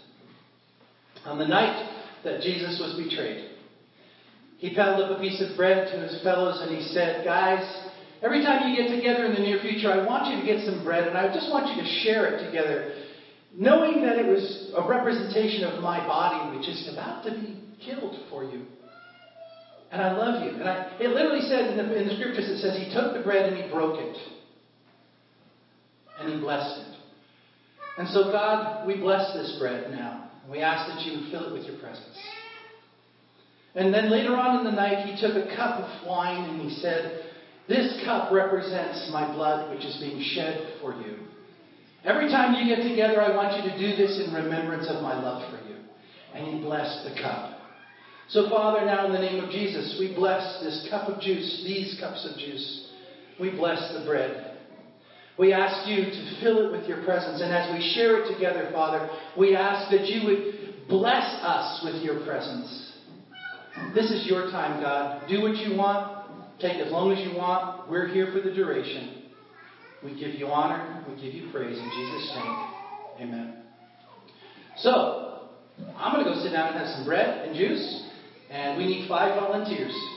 On 1.27 1.39
the 1.39 1.47
night 1.47 1.91
that 2.25 2.41
Jesus 2.41 2.81
was 2.81 2.97
betrayed, 2.97 3.51
he 4.59 4.73
held 4.73 5.03
up 5.03 5.19
a 5.19 5.21
piece 5.21 5.43
of 5.43 5.57
bread 5.57 5.93
to 5.93 6.01
his 6.01 6.23
fellows 6.23 6.61
and 6.63 6.75
he 6.75 6.83
said, 6.89 7.25
Guys, 7.25 7.65
every 8.23 8.43
time 8.43 8.69
you 8.69 8.77
get 8.77 8.95
together 8.95 9.27
in 9.27 9.35
the 9.35 9.41
near 9.41 9.61
future, 9.61 9.93
I 9.93 10.07
want 10.07 10.33
you 10.33 10.41
to 10.41 10.47
get 10.47 10.65
some 10.65 10.85
bread 10.85 11.07
and 11.07 11.19
I 11.19 11.33
just 11.35 11.51
want 11.51 11.75
you 11.75 11.83
to 11.83 11.89
share 12.01 12.35
it 12.35 12.47
together, 12.47 12.95
knowing 13.55 14.03
that 14.03 14.19
it 14.19 14.27
was 14.27 14.73
a 14.77 14.89
representation 14.89 15.65
of 15.65 15.83
my 15.83 15.99
body, 16.07 16.57
which 16.57 16.69
is 16.69 16.89
about 16.93 17.25
to 17.25 17.33
be 17.33 17.61
killed 17.85 18.17
for 18.31 18.45
you. 18.45 18.65
And 19.95 20.03
I 20.03 20.11
love 20.11 20.43
you. 20.43 20.51
And 20.51 20.69
I, 20.69 20.91
it 20.99 21.11
literally 21.11 21.43
says 21.43 21.71
in 21.71 21.77
the, 21.77 21.97
in 21.97 22.09
the 22.09 22.17
scriptures, 22.17 22.51
it 22.51 22.59
says 22.59 22.77
he 22.77 22.93
took 22.93 23.15
the 23.15 23.23
bread 23.23 23.53
and 23.53 23.63
he 23.63 23.71
broke 23.71 24.01
it. 24.01 24.17
And 26.19 26.35
he 26.35 26.41
blessed 26.41 26.81
it. 26.81 26.97
And 27.99 28.09
so, 28.09 28.25
God, 28.33 28.89
we 28.89 28.97
bless 28.97 29.33
this 29.35 29.57
bread 29.61 29.93
now. 29.93 30.33
And 30.43 30.51
We 30.51 30.59
ask 30.59 30.93
that 30.93 31.07
you 31.07 31.31
fill 31.31 31.47
it 31.47 31.53
with 31.53 31.63
your 31.63 31.79
presence. 31.79 32.19
And 33.77 33.95
then 33.95 34.11
later 34.11 34.35
on 34.35 34.59
in 34.59 34.65
the 34.65 34.73
night, 34.73 35.07
he 35.07 35.21
took 35.21 35.37
a 35.37 35.55
cup 35.55 35.79
of 35.79 36.09
wine 36.09 36.51
and 36.51 36.61
he 36.69 36.77
said, 36.81 37.27
This 37.69 38.03
cup 38.05 38.33
represents 38.33 39.09
my 39.13 39.33
blood, 39.33 39.71
which 39.71 39.85
is 39.85 39.97
being 40.01 40.21
shed 40.35 40.75
for 40.81 40.93
you. 40.95 41.19
Every 42.03 42.29
time 42.31 42.55
you 42.55 42.75
get 42.75 42.83
together, 42.83 43.23
I 43.23 43.35
want 43.35 43.63
you 43.63 43.71
to 43.71 43.79
do 43.79 43.95
this 43.97 44.21
in 44.27 44.35
remembrance 44.35 44.89
of 44.89 45.05
my 45.05 45.15
love 45.15 45.49
for 45.53 45.69
you. 45.69 45.77
And 46.35 46.53
he 46.53 46.65
blessed 46.65 47.09
the 47.09 47.23
cup. 47.23 47.54
So, 48.29 48.49
Father, 48.49 48.85
now 48.87 49.07
in 49.07 49.13
the 49.13 49.19
name 49.19 49.43
of 49.43 49.51
Jesus, 49.51 49.97
we 49.99 50.15
bless 50.15 50.63
this 50.63 50.87
cup 50.91 51.09
of 51.09 51.21
juice, 51.21 51.63
these 51.65 51.99
cups 52.01 52.27
of 52.31 52.39
juice. 52.39 52.89
We 53.41 53.51
bless 53.51 53.93
the 53.93 54.05
bread. 54.05 54.57
We 55.39 55.53
ask 55.53 55.89
you 55.89 56.05
to 56.05 56.41
fill 56.41 56.67
it 56.67 56.73
with 56.73 56.89
your 56.89 57.05
presence. 57.05 57.43
And 57.43 57.53
as 57.53 57.73
we 57.73 57.93
share 57.95 58.23
it 58.23 58.33
together, 58.33 58.71
Father, 58.73 59.11
we 59.37 59.57
ask 59.57 59.91
that 59.91 60.07
you 60.07 60.27
would 60.27 60.89
bless 60.89 61.25
us 61.43 61.85
with 61.85 62.03
your 62.03 62.25
presence. 62.25 62.93
This 63.95 64.11
is 64.11 64.27
your 64.27 64.51
time, 64.51 64.81
God. 64.81 65.29
Do 65.29 65.43
what 65.43 65.57
you 65.57 65.77
want. 65.77 66.61
Take 66.61 66.77
as 66.77 66.93
long 66.93 67.13
as 67.13 67.19
you 67.27 67.37
want. 67.37 67.91
We're 67.91 68.09
here 68.09 68.31
for 68.33 68.41
the 68.41 68.55
duration. 68.55 69.23
We 70.05 70.11
give 70.19 70.35
you 70.35 70.47
honor. 70.47 71.05
We 71.09 71.21
give 71.21 71.35
you 71.35 71.51
praise. 71.51 71.77
In 71.77 71.91
Jesus' 71.91 72.33
name, 72.37 72.69
amen. 73.21 73.55
So, 74.77 75.49
I'm 75.97 76.15
going 76.15 76.25
to 76.25 76.33
go 76.33 76.43
sit 76.45 76.53
down 76.53 76.69
and 76.69 76.79
have 76.79 76.97
some 76.97 77.05
bread 77.05 77.49
and 77.49 77.57
juice. 77.57 78.04
And 78.55 78.79
we 78.79 78.87
need 78.87 79.09
five 79.09 79.35
volunteers. 79.35 80.14